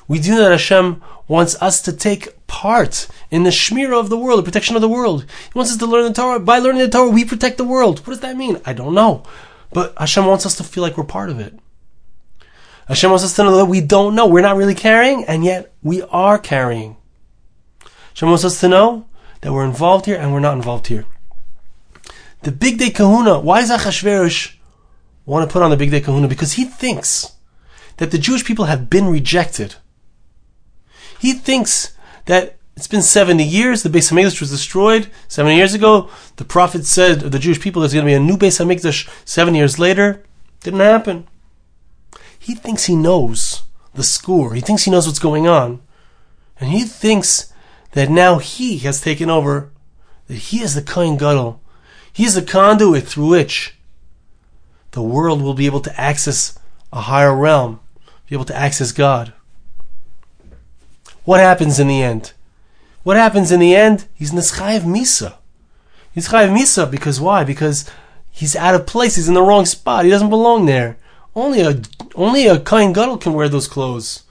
We 0.09 0.19
do 0.19 0.31
know 0.31 0.41
that 0.41 0.51
Hashem 0.51 1.01
wants 1.25 1.55
us 1.61 1.81
to 1.83 1.93
take 1.93 2.45
part 2.47 3.07
in 3.31 3.43
the 3.43 3.49
shmira 3.49 3.97
of 3.97 4.09
the 4.09 4.17
world, 4.17 4.39
the 4.39 4.43
protection 4.43 4.75
of 4.75 4.81
the 4.81 4.89
world. 4.89 5.21
He 5.21 5.57
wants 5.57 5.71
us 5.71 5.77
to 5.77 5.85
learn 5.85 6.03
the 6.03 6.13
Torah. 6.13 6.37
By 6.37 6.59
learning 6.59 6.81
the 6.81 6.89
Torah, 6.89 7.11
we 7.11 7.23
protect 7.23 7.59
the 7.59 7.63
world. 7.63 7.99
What 7.99 8.07
does 8.07 8.19
that 8.19 8.35
mean? 8.35 8.59
I 8.65 8.73
don't 8.73 8.93
know. 8.93 9.23
But 9.71 9.93
Hashem 9.97 10.25
wants 10.25 10.45
us 10.45 10.57
to 10.57 10.65
feel 10.65 10.83
like 10.83 10.97
we're 10.97 11.05
part 11.05 11.29
of 11.29 11.39
it. 11.39 11.57
Hashem 12.89 13.09
wants 13.09 13.23
us 13.23 13.37
to 13.37 13.45
know 13.45 13.55
that 13.55 13.67
we 13.67 13.79
don't 13.79 14.13
know. 14.13 14.27
We're 14.27 14.41
not 14.41 14.57
really 14.57 14.75
carrying, 14.75 15.23
and 15.23 15.45
yet 15.45 15.71
we 15.81 16.01
are 16.01 16.37
carrying. 16.37 16.97
Hashem 18.09 18.27
wants 18.27 18.43
us 18.43 18.59
to 18.59 18.67
know 18.67 19.07
that 19.39 19.53
we're 19.53 19.63
involved 19.63 20.07
here 20.07 20.17
and 20.17 20.33
we're 20.33 20.41
not 20.41 20.57
involved 20.57 20.87
here. 20.87 21.05
The 22.41 22.51
Bigdei 22.51 22.91
Kehunah, 22.91 23.43
why 23.43 23.61
does 23.61 23.71
Achashverosh 23.71 24.58
want 25.29 25.49
to 25.49 25.53
put 25.53 25.61
on 25.61 25.69
the 25.69 25.77
Bigdei 25.77 26.01
Kehunah? 26.01 26.29
Because 26.29 26.53
he 26.53 26.65
thinks 26.65 27.33
that 27.97 28.11
the 28.11 28.17
Jewish 28.17 28.45
people 28.45 28.65
have 28.65 28.89
been 28.89 29.07
rejected. 29.07 29.75
He 31.19 31.33
thinks 31.33 31.95
that 32.25 32.57
it's 32.75 32.87
been 32.87 33.01
70 33.01 33.43
years, 33.43 33.83
the 33.83 33.89
Beis 33.89 34.09
HaMikdash 34.09 34.39
was 34.39 34.51
destroyed 34.51 35.09
70 35.27 35.55
years 35.55 35.73
ago. 35.73 36.09
The 36.37 36.45
prophet 36.45 36.85
said 36.85 37.23
of 37.23 37.33
the 37.33 37.39
Jewish 37.39 37.59
people 37.59 37.81
there's 37.81 37.93
going 37.93 38.05
to 38.05 38.09
be 38.09 38.13
a 38.13 38.19
new 38.19 38.37
Beis 38.37 38.63
HaMikdash 38.63 39.09
seven 39.25 39.53
years 39.53 39.77
later. 39.77 40.23
Didn't 40.61 40.79
happen. 40.79 41.27
He 42.39 42.55
thinks 42.55 42.85
he 42.85 42.95
knows 42.95 43.63
the 43.93 44.03
score. 44.03 44.53
He 44.53 44.61
thinks 44.61 44.83
he 44.83 44.91
knows 44.91 45.05
what's 45.05 45.19
going 45.19 45.45
on. 45.45 45.81
And 46.57 46.71
he 46.71 46.83
thinks 46.83 47.51
that 47.91 48.09
now 48.09 48.37
he 48.37 48.77
has 48.79 49.01
taken 49.01 49.29
over, 49.29 49.71
that 50.27 50.35
he 50.35 50.61
is 50.61 50.73
the 50.73 50.81
Kohen 50.81 51.17
Gadol. 51.17 51.61
He 52.13 52.23
is 52.23 52.35
the 52.35 52.41
conduit 52.41 53.05
through 53.07 53.27
which 53.27 53.77
the 54.91 55.01
world 55.01 55.41
will 55.41 55.53
be 55.53 55.65
able 55.65 55.81
to 55.81 55.99
access 55.99 56.57
a 56.91 57.01
higher 57.01 57.35
realm, 57.35 57.79
be 58.27 58.35
able 58.35 58.45
to 58.45 58.55
access 58.55 58.91
God. 58.91 59.33
What 61.25 61.39
happens 61.39 61.79
in 61.79 61.87
the 61.87 62.01
end? 62.01 62.33
What 63.03 63.17
happens 63.17 63.51
in 63.51 63.59
the 63.59 63.75
end? 63.75 64.07
He's 64.15 64.31
Nischayev 64.31 64.81
Misa. 64.81 65.35
He's 66.13 66.27
Chayev 66.27 66.49
Misa 66.49 66.89
because 66.89 67.21
why? 67.21 67.43
Because 67.43 67.89
he's 68.31 68.55
out 68.55 68.75
of 68.75 68.87
place. 68.87 69.15
He's 69.15 69.27
in 69.27 69.35
the 69.35 69.41
wrong 69.41 69.65
spot. 69.65 70.05
He 70.05 70.11
doesn't 70.11 70.29
belong 70.29 70.65
there. 70.65 70.97
Only 71.35 71.61
a 71.61 71.81
only 72.15 72.47
a 72.47 72.59
Kohen 72.59 72.93
Gadol 72.93 73.17
can 73.17 73.33
wear 73.33 73.47
those 73.47 73.67
clothes. 73.67 74.23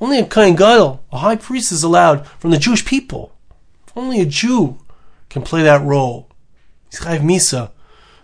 Only 0.00 0.18
a 0.18 0.26
Kohen 0.26 0.54
Gadol, 0.54 1.02
a 1.10 1.18
high 1.18 1.36
priest, 1.36 1.72
is 1.72 1.82
allowed 1.82 2.26
from 2.26 2.50
the 2.50 2.58
Jewish 2.58 2.84
people. 2.84 3.32
Only 3.96 4.20
a 4.20 4.26
Jew 4.26 4.78
can 5.28 5.42
play 5.42 5.62
that 5.62 5.82
role. 5.82 6.28
He's 6.90 7.00
Chayev 7.00 7.20
Misa. 7.20 7.70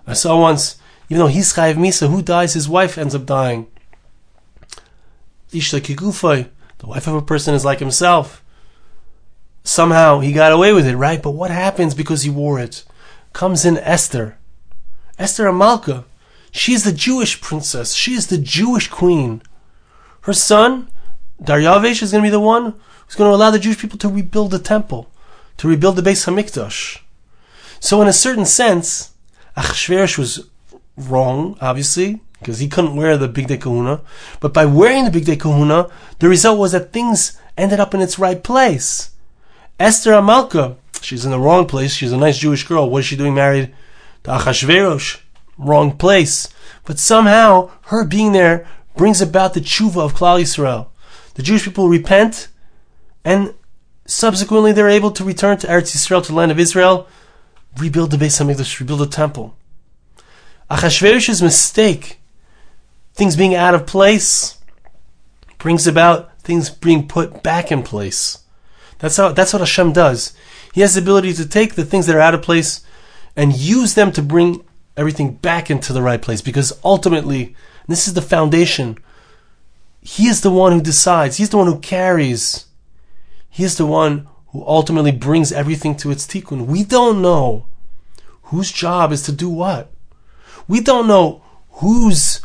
I 0.06 0.12
saw 0.12 0.40
once, 0.40 0.76
even 1.08 1.20
though 1.20 1.26
he's 1.26 1.52
Chayev 1.52 1.74
Misa, 1.74 2.10
who 2.10 2.22
dies? 2.22 2.54
His 2.54 2.68
wife 2.68 2.98
ends 2.98 3.14
up 3.14 3.26
dying. 3.26 3.66
Ishta 5.52 5.80
Kigufay, 5.80 6.48
the 6.78 6.86
wife 6.86 7.06
of 7.06 7.14
a 7.14 7.22
person 7.22 7.54
is 7.54 7.64
like 7.64 7.78
himself 7.78 8.44
somehow 9.68 10.20
he 10.20 10.32
got 10.32 10.52
away 10.52 10.72
with 10.72 10.86
it, 10.86 10.96
right? 10.96 11.22
But 11.22 11.32
what 11.32 11.50
happens 11.50 11.94
because 11.94 12.22
he 12.22 12.30
wore 12.30 12.58
it? 12.58 12.84
Comes 13.32 13.64
in 13.64 13.78
Esther. 13.78 14.38
Esther 15.18 15.44
HaMalka. 15.44 16.04
She's 16.50 16.84
the 16.84 16.92
Jewish 16.92 17.40
princess. 17.40 17.94
She 17.94 18.14
is 18.14 18.28
the 18.28 18.38
Jewish 18.38 18.88
queen. 18.88 19.42
Her 20.22 20.32
son, 20.32 20.88
Daryavesh, 21.42 22.02
is 22.02 22.12
going 22.12 22.24
to 22.24 22.26
be 22.26 22.30
the 22.30 22.40
one 22.40 22.74
who's 23.06 23.14
going 23.14 23.30
to 23.30 23.34
allow 23.34 23.50
the 23.50 23.58
Jewish 23.58 23.78
people 23.78 23.98
to 23.98 24.08
rebuild 24.08 24.50
the 24.50 24.58
temple, 24.58 25.10
to 25.58 25.68
rebuild 25.68 25.96
the 25.96 26.02
Beis 26.02 26.26
Hamikdash. 26.26 27.00
So, 27.80 28.00
in 28.02 28.08
a 28.08 28.12
certain 28.12 28.46
sense, 28.46 29.12
Achashverosh 29.56 30.18
was 30.18 30.48
wrong, 30.98 31.56
obviously, 31.60 32.20
because 32.40 32.58
he 32.58 32.68
couldn't 32.68 32.96
wear 32.96 33.16
the 33.16 33.28
Bigdei 33.28 33.58
Kehunah. 33.58 34.00
But 34.40 34.52
by 34.52 34.66
wearing 34.66 35.04
the 35.04 35.10
Bigdei 35.10 35.36
Kehunah, 35.36 35.90
the 36.18 36.28
result 36.28 36.58
was 36.58 36.72
that 36.72 36.92
things 36.92 37.38
ended 37.56 37.80
up 37.80 37.94
in 37.94 38.00
its 38.00 38.18
right 38.18 38.42
place. 38.42 39.10
Esther 39.78 40.12
HaMalka, 40.12 40.76
she's 41.00 41.24
in 41.24 41.30
the 41.30 41.38
wrong 41.38 41.66
place. 41.66 41.94
She's 41.94 42.12
a 42.12 42.16
nice 42.16 42.38
Jewish 42.38 42.66
girl. 42.66 42.90
What 42.90 43.00
is 43.00 43.06
she 43.06 43.16
doing 43.16 43.34
married 43.34 43.74
to 44.24 44.30
Achashverosh? 44.30 45.20
Wrong 45.56 45.96
place. 45.96 46.48
But 46.84 46.98
somehow, 46.98 47.70
her 47.86 48.04
being 48.04 48.32
there 48.32 48.66
brings 48.96 49.20
about 49.20 49.54
the 49.54 49.60
tshuva 49.60 50.04
of 50.04 50.14
Klal 50.14 50.40
Yisrael. 50.40 50.88
The 51.34 51.42
Jewish 51.42 51.64
people 51.64 51.88
repent, 51.88 52.48
and 53.24 53.54
subsequently 54.06 54.72
they're 54.72 54.88
able 54.88 55.12
to 55.12 55.24
return 55.24 55.58
to 55.58 55.66
Eretz 55.66 55.94
Yisrael, 55.94 56.22
to 56.22 56.32
the 56.32 56.34
land 56.34 56.50
of 56.50 56.58
Israel, 56.58 57.06
rebuild 57.76 58.10
the 58.10 58.16
Beis 58.16 58.40
Hamikdash, 58.40 58.80
rebuild 58.80 59.00
the 59.00 59.06
temple. 59.06 59.54
Achashverosh's 60.70 61.42
mistake, 61.42 62.18
things 63.14 63.36
being 63.36 63.54
out 63.54 63.74
of 63.74 63.86
place, 63.86 64.58
brings 65.58 65.86
about 65.86 66.38
things 66.40 66.70
being 66.70 67.08
put 67.08 67.42
back 67.42 67.72
in 67.72 67.82
place. 67.82 68.38
That's 68.98 69.16
how 69.16 69.32
that's 69.32 69.52
what 69.52 69.60
Hashem 69.60 69.92
does. 69.92 70.34
He 70.74 70.80
has 70.82 70.94
the 70.94 71.00
ability 71.00 71.32
to 71.34 71.48
take 71.48 71.74
the 71.74 71.84
things 71.84 72.06
that 72.06 72.16
are 72.16 72.20
out 72.20 72.34
of 72.34 72.42
place 72.42 72.84
and 73.36 73.56
use 73.56 73.94
them 73.94 74.12
to 74.12 74.22
bring 74.22 74.64
everything 74.96 75.34
back 75.34 75.70
into 75.70 75.92
the 75.92 76.02
right 76.02 76.20
place 76.20 76.42
because 76.42 76.78
ultimately 76.84 77.54
this 77.86 78.06
is 78.06 78.14
the 78.14 78.22
foundation. 78.22 78.98
He 80.00 80.26
is 80.26 80.40
the 80.42 80.50
one 80.50 80.72
who 80.72 80.80
decides. 80.80 81.36
He's 81.36 81.50
the 81.50 81.56
one 81.56 81.66
who 81.66 81.78
carries. 81.80 82.66
He 83.48 83.64
is 83.64 83.76
the 83.76 83.86
one 83.86 84.28
who 84.48 84.64
ultimately 84.66 85.12
brings 85.12 85.52
everything 85.52 85.96
to 85.96 86.10
its 86.10 86.26
tikkun. 86.26 86.66
We 86.66 86.84
don't 86.84 87.22
know 87.22 87.66
whose 88.44 88.72
job 88.72 89.12
is 89.12 89.22
to 89.22 89.32
do 89.32 89.48
what. 89.48 89.90
We 90.68 90.80
don't 90.80 91.08
know 91.08 91.42
who's 91.70 92.42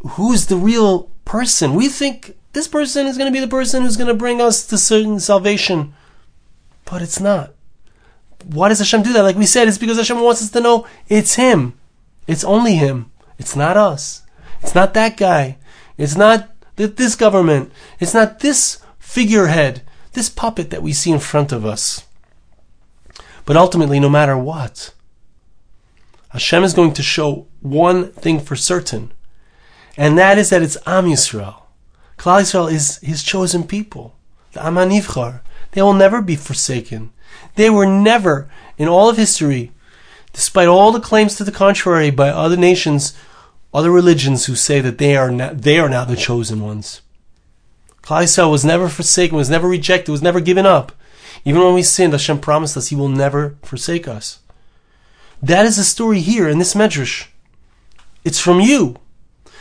who's 0.00 0.46
the 0.46 0.56
real 0.56 1.10
person. 1.24 1.74
We 1.74 1.88
think 1.88 2.36
this 2.52 2.68
person 2.68 3.06
is 3.06 3.18
going 3.18 3.30
to 3.30 3.36
be 3.36 3.44
the 3.44 3.48
person 3.48 3.82
who's 3.82 3.96
going 3.96 4.08
to 4.08 4.14
bring 4.14 4.40
us 4.40 4.66
to 4.68 4.78
certain 4.78 5.20
salvation. 5.20 5.94
But 6.84 7.02
it's 7.02 7.20
not. 7.20 7.52
Why 8.46 8.68
does 8.68 8.78
Hashem 8.78 9.02
do 9.02 9.12
that? 9.12 9.22
Like 9.22 9.36
we 9.36 9.46
said, 9.46 9.68
it's 9.68 9.78
because 9.78 9.96
Hashem 9.96 10.20
wants 10.20 10.42
us 10.42 10.50
to 10.50 10.60
know 10.60 10.86
it's 11.08 11.34
Him. 11.34 11.74
It's 12.26 12.44
only 12.44 12.76
Him. 12.76 13.10
It's 13.38 13.56
not 13.56 13.76
us. 13.76 14.22
It's 14.62 14.74
not 14.74 14.94
that 14.94 15.16
guy. 15.16 15.58
It's 15.96 16.16
not 16.16 16.48
this 16.76 17.14
government. 17.14 17.72
It's 17.98 18.14
not 18.14 18.40
this 18.40 18.80
figurehead, 18.98 19.82
this 20.12 20.30
puppet 20.30 20.70
that 20.70 20.82
we 20.82 20.92
see 20.92 21.10
in 21.10 21.18
front 21.18 21.52
of 21.52 21.66
us. 21.66 22.06
But 23.44 23.56
ultimately, 23.56 23.98
no 23.98 24.08
matter 24.08 24.36
what, 24.36 24.92
Hashem 26.30 26.62
is 26.62 26.74
going 26.74 26.92
to 26.92 27.02
show 27.02 27.46
one 27.60 28.12
thing 28.12 28.38
for 28.38 28.54
certain, 28.54 29.12
and 29.96 30.18
that 30.18 30.38
is 30.38 30.50
that 30.50 30.62
it's 30.62 30.76
Am 30.86 31.06
Yisrael. 31.06 31.62
Klal 32.18 32.42
Yisrael 32.42 32.70
is 32.70 32.98
his 32.98 33.22
chosen 33.22 33.64
people, 33.64 34.14
the 34.52 34.64
Am 34.64 34.74
HaNivchar. 34.74 35.40
They 35.72 35.82
will 35.82 35.94
never 35.94 36.20
be 36.20 36.36
forsaken. 36.36 37.12
They 37.54 37.70
were 37.70 37.86
never, 37.86 38.50
in 38.76 38.88
all 38.88 39.08
of 39.08 39.16
history, 39.16 39.72
despite 40.32 40.68
all 40.68 40.92
the 40.92 41.00
claims 41.00 41.34
to 41.36 41.44
the 41.44 41.52
contrary 41.52 42.10
by 42.10 42.28
other 42.28 42.56
nations, 42.56 43.16
other 43.72 43.90
religions 43.90 44.46
who 44.46 44.54
say 44.54 44.80
that 44.80 44.98
they 44.98 45.16
are 45.16 45.30
now, 45.30 45.52
they 45.52 45.78
are 45.78 45.88
now 45.88 46.04
the 46.04 46.16
chosen 46.16 46.60
ones. 46.60 47.00
Klal 48.02 48.24
Yisrael 48.24 48.50
was 48.50 48.64
never 48.64 48.88
forsaken, 48.88 49.36
was 49.36 49.50
never 49.50 49.68
rejected, 49.68 50.12
was 50.12 50.22
never 50.22 50.40
given 50.40 50.66
up. 50.66 50.92
Even 51.44 51.62
when 51.62 51.74
we 51.74 51.82
sinned, 51.82 52.12
Hashem 52.12 52.40
promised 52.40 52.76
us 52.76 52.88
He 52.88 52.96
will 52.96 53.08
never 53.08 53.56
forsake 53.62 54.06
us. 54.06 54.40
That 55.42 55.66
is 55.66 55.76
the 55.76 55.84
story 55.84 56.20
here 56.20 56.48
in 56.48 56.58
this 56.58 56.74
medrash. 56.74 57.26
It's 58.24 58.40
from 58.40 58.60
you. 58.60 58.96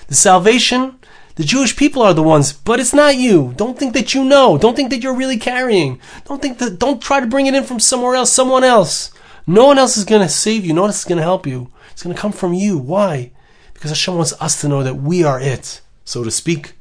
The 0.08 0.16
salvation 0.16 0.98
the 1.38 1.44
Jewish 1.44 1.76
people 1.76 2.02
are 2.02 2.16
the 2.16 2.24
ones, 2.24 2.52
but 2.52 2.80
it's 2.80 2.96
not 2.96 3.16
you. 3.16 3.54
Don't 3.58 3.78
think 3.78 3.94
that 3.94 4.16
you 4.16 4.26
know. 4.26 4.58
Don't 4.58 4.76
think 4.76 4.90
that 4.90 5.04
you're 5.04 5.16
really 5.16 5.38
carrying. 5.38 6.02
Don't 6.26 6.42
think 6.42 6.58
that, 6.58 6.80
don't 6.80 7.00
try 7.00 7.20
to 7.20 7.28
bring 7.28 7.46
it 7.46 7.54
in 7.54 7.64
from 7.64 7.80
somewhere 7.80 8.16
else, 8.16 8.32
someone 8.32 8.64
else. 8.64 9.12
No 9.46 9.68
one 9.68 9.78
else 9.78 9.98
is 9.98 10.04
going 10.04 10.24
to 10.24 10.30
save 10.30 10.66
you. 10.66 10.74
No 10.74 10.82
one 10.82 10.90
else 10.90 11.00
is 11.00 11.06
going 11.06 11.20
to 11.20 11.24
help 11.24 11.46
you. 11.46 11.70
It's 11.92 12.02
going 12.02 12.16
to 12.16 12.20
come 12.20 12.32
from 12.32 12.56
you. 12.56 12.80
Why? 12.80 13.34
Because 13.76 13.92
Hashem 13.92 14.16
wants 14.16 14.34
us 14.42 14.60
to 14.62 14.68
know 14.68 14.82
that 14.82 14.96
we 14.96 15.24
are 15.24 15.40
it, 15.40 15.82
so 16.06 16.24
to 16.24 16.32
speak. 16.32 16.74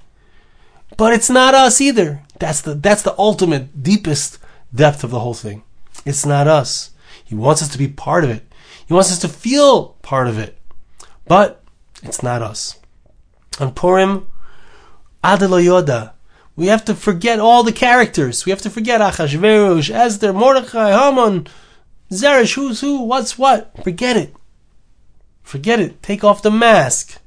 But 0.96 1.12
it's 1.12 1.28
not 1.28 1.54
us 1.54 1.82
either. 1.82 2.22
That's 2.38 2.62
the, 2.62 2.72
that's 2.74 3.02
the 3.02 3.14
ultimate, 3.18 3.82
deepest 3.82 4.38
depth 4.74 5.04
of 5.04 5.10
the 5.10 5.20
whole 5.20 5.34
thing. 5.34 5.64
It's 6.06 6.24
not 6.24 6.48
us. 6.48 6.92
He 7.22 7.34
wants 7.34 7.60
us 7.60 7.68
to 7.68 7.78
be 7.78 7.88
part 7.88 8.24
of 8.24 8.30
it. 8.30 8.50
He 8.86 8.94
wants 8.94 9.12
us 9.12 9.18
to 9.20 9.28
feel 9.28 9.96
part 10.02 10.28
of 10.28 10.38
it. 10.38 10.58
But 11.26 11.62
it's 12.02 12.22
not 12.22 12.42
us. 12.42 12.78
On 13.58 13.72
Purim, 13.72 14.28
Adelo 15.24 15.62
Yoda. 15.62 16.12
We 16.54 16.68
have 16.68 16.84
to 16.86 16.94
forget 16.94 17.38
all 17.38 17.62
the 17.62 17.72
characters. 17.72 18.46
We 18.46 18.50
have 18.50 18.62
to 18.62 18.70
forget 18.70 19.00
Achashverosh, 19.00 19.90
Esther, 19.90 20.32
Mordechai, 20.32 20.90
Haman, 20.90 21.48
Zeresh, 22.10 22.54
who's 22.54 22.80
who, 22.80 23.02
what's 23.02 23.36
what. 23.36 23.72
Forget 23.82 24.16
it. 24.16 24.34
Forget 25.42 25.80
it. 25.80 26.02
Take 26.02 26.24
off 26.24 26.42
the 26.42 26.50
mask. 26.50 27.20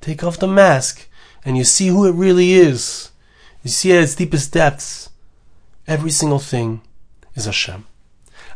Take 0.00 0.24
off 0.24 0.38
the 0.38 0.48
mask, 0.48 1.08
and 1.44 1.56
you 1.56 1.64
see 1.64 1.88
who 1.88 2.06
it 2.06 2.14
really 2.14 2.54
is. 2.54 3.10
You 3.62 3.70
see 3.70 3.92
at 3.92 4.02
its 4.02 4.14
deepest 4.14 4.52
depths. 4.52 5.10
Every 5.86 6.10
single 6.10 6.38
thing 6.38 6.80
is 7.34 7.44
Hashem. 7.44 7.86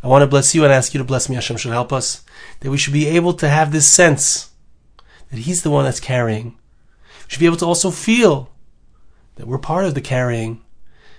I 0.03 0.09
want 0.09 0.23
to 0.23 0.27
bless 0.27 0.55
you 0.55 0.65
and 0.65 0.73
ask 0.73 0.95
you 0.95 0.99
to 0.99 1.05
bless 1.05 1.29
me. 1.29 1.35
Hashem 1.35 1.57
should 1.57 1.73
help 1.73 1.93
us. 1.93 2.25
That 2.61 2.71
we 2.71 2.79
should 2.79 2.93
be 2.93 3.07
able 3.07 3.33
to 3.35 3.49
have 3.49 3.73
this 3.73 3.89
sense 3.89 4.51
that 5.31 5.41
He's 5.41 5.63
the 5.63 5.71
one 5.71 5.85
that's 5.85 6.01
carrying 6.01 6.57
we 7.27 7.33
should 7.33 7.41
be 7.41 7.47
able 7.47 7.57
to 7.57 7.67
also 7.67 7.91
feel 7.91 8.51
that 9.35 9.47
we're 9.47 9.59
part 9.59 9.85
of 9.85 9.95
the 9.95 10.01
carrying. 10.01 10.63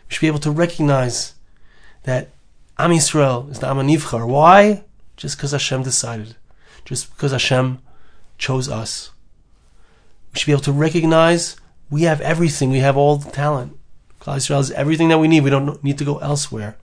We 0.07 0.15
should 0.15 0.21
be 0.21 0.27
able 0.27 0.39
to 0.39 0.51
recognize 0.51 1.33
that 2.03 2.29
Am 2.79 2.91
Yisrael 2.91 3.51
is 3.51 3.59
the 3.59 3.67
Am 3.67 3.77
Nivchar. 3.77 4.25
Why? 4.25 4.85
Just 5.17 5.37
because 5.37 5.51
Hashem 5.51 5.83
decided. 5.83 6.35
Just 6.85 7.13
because 7.13 7.33
Hashem 7.33 7.79
chose 8.37 8.69
us. 8.69 9.11
We 10.31 10.39
should 10.39 10.45
be 10.45 10.53
able 10.53 10.61
to 10.61 10.71
recognize 10.71 11.57
we 11.89 12.03
have 12.03 12.21
everything. 12.21 12.69
We 12.69 12.79
have 12.79 12.95
all 12.95 13.17
the 13.17 13.31
talent. 13.31 13.77
Klal 14.21 14.37
Yisrael 14.37 14.57
has 14.57 14.71
everything 14.71 15.09
that 15.09 15.19
we 15.19 15.27
need. 15.27 15.43
We 15.43 15.49
don't 15.49 15.83
need 15.83 15.97
to 15.97 16.05
go 16.05 16.19
elsewhere. 16.19 16.77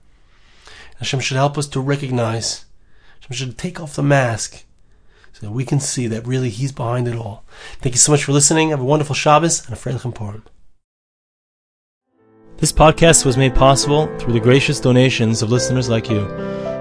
Hashem 0.99 1.19
should 1.19 1.37
help 1.37 1.57
us 1.57 1.67
to 1.67 1.79
recognize. 1.79 2.65
Hashem 3.21 3.35
should 3.35 3.57
take 3.57 3.79
off 3.79 3.95
the 3.95 4.03
mask 4.03 4.65
so 5.33 5.45
that 5.45 5.51
we 5.51 5.65
can 5.65 5.79
see 5.79 6.07
that 6.07 6.25
really 6.25 6.49
He's 6.49 6.71
behind 6.71 7.07
it 7.07 7.15
all. 7.15 7.43
Thank 7.81 7.95
you 7.95 7.99
so 7.99 8.11
much 8.11 8.23
for 8.23 8.31
listening. 8.31 8.69
Have 8.69 8.81
a 8.81 8.85
wonderful 8.85 9.15
Shabbos 9.15 9.65
and 9.65 9.73
a 9.73 9.77
Freilichen 9.77 10.15
Purim. 10.15 10.43
This 12.57 12.71
podcast 12.71 13.25
was 13.25 13.35
made 13.35 13.53
possible 13.53 14.07
through 14.17 14.31
the 14.31 14.39
gracious 14.39 14.79
donations 14.79 15.41
of 15.41 15.51
listeners 15.51 15.89
like 15.89 16.09
you. 16.09 16.25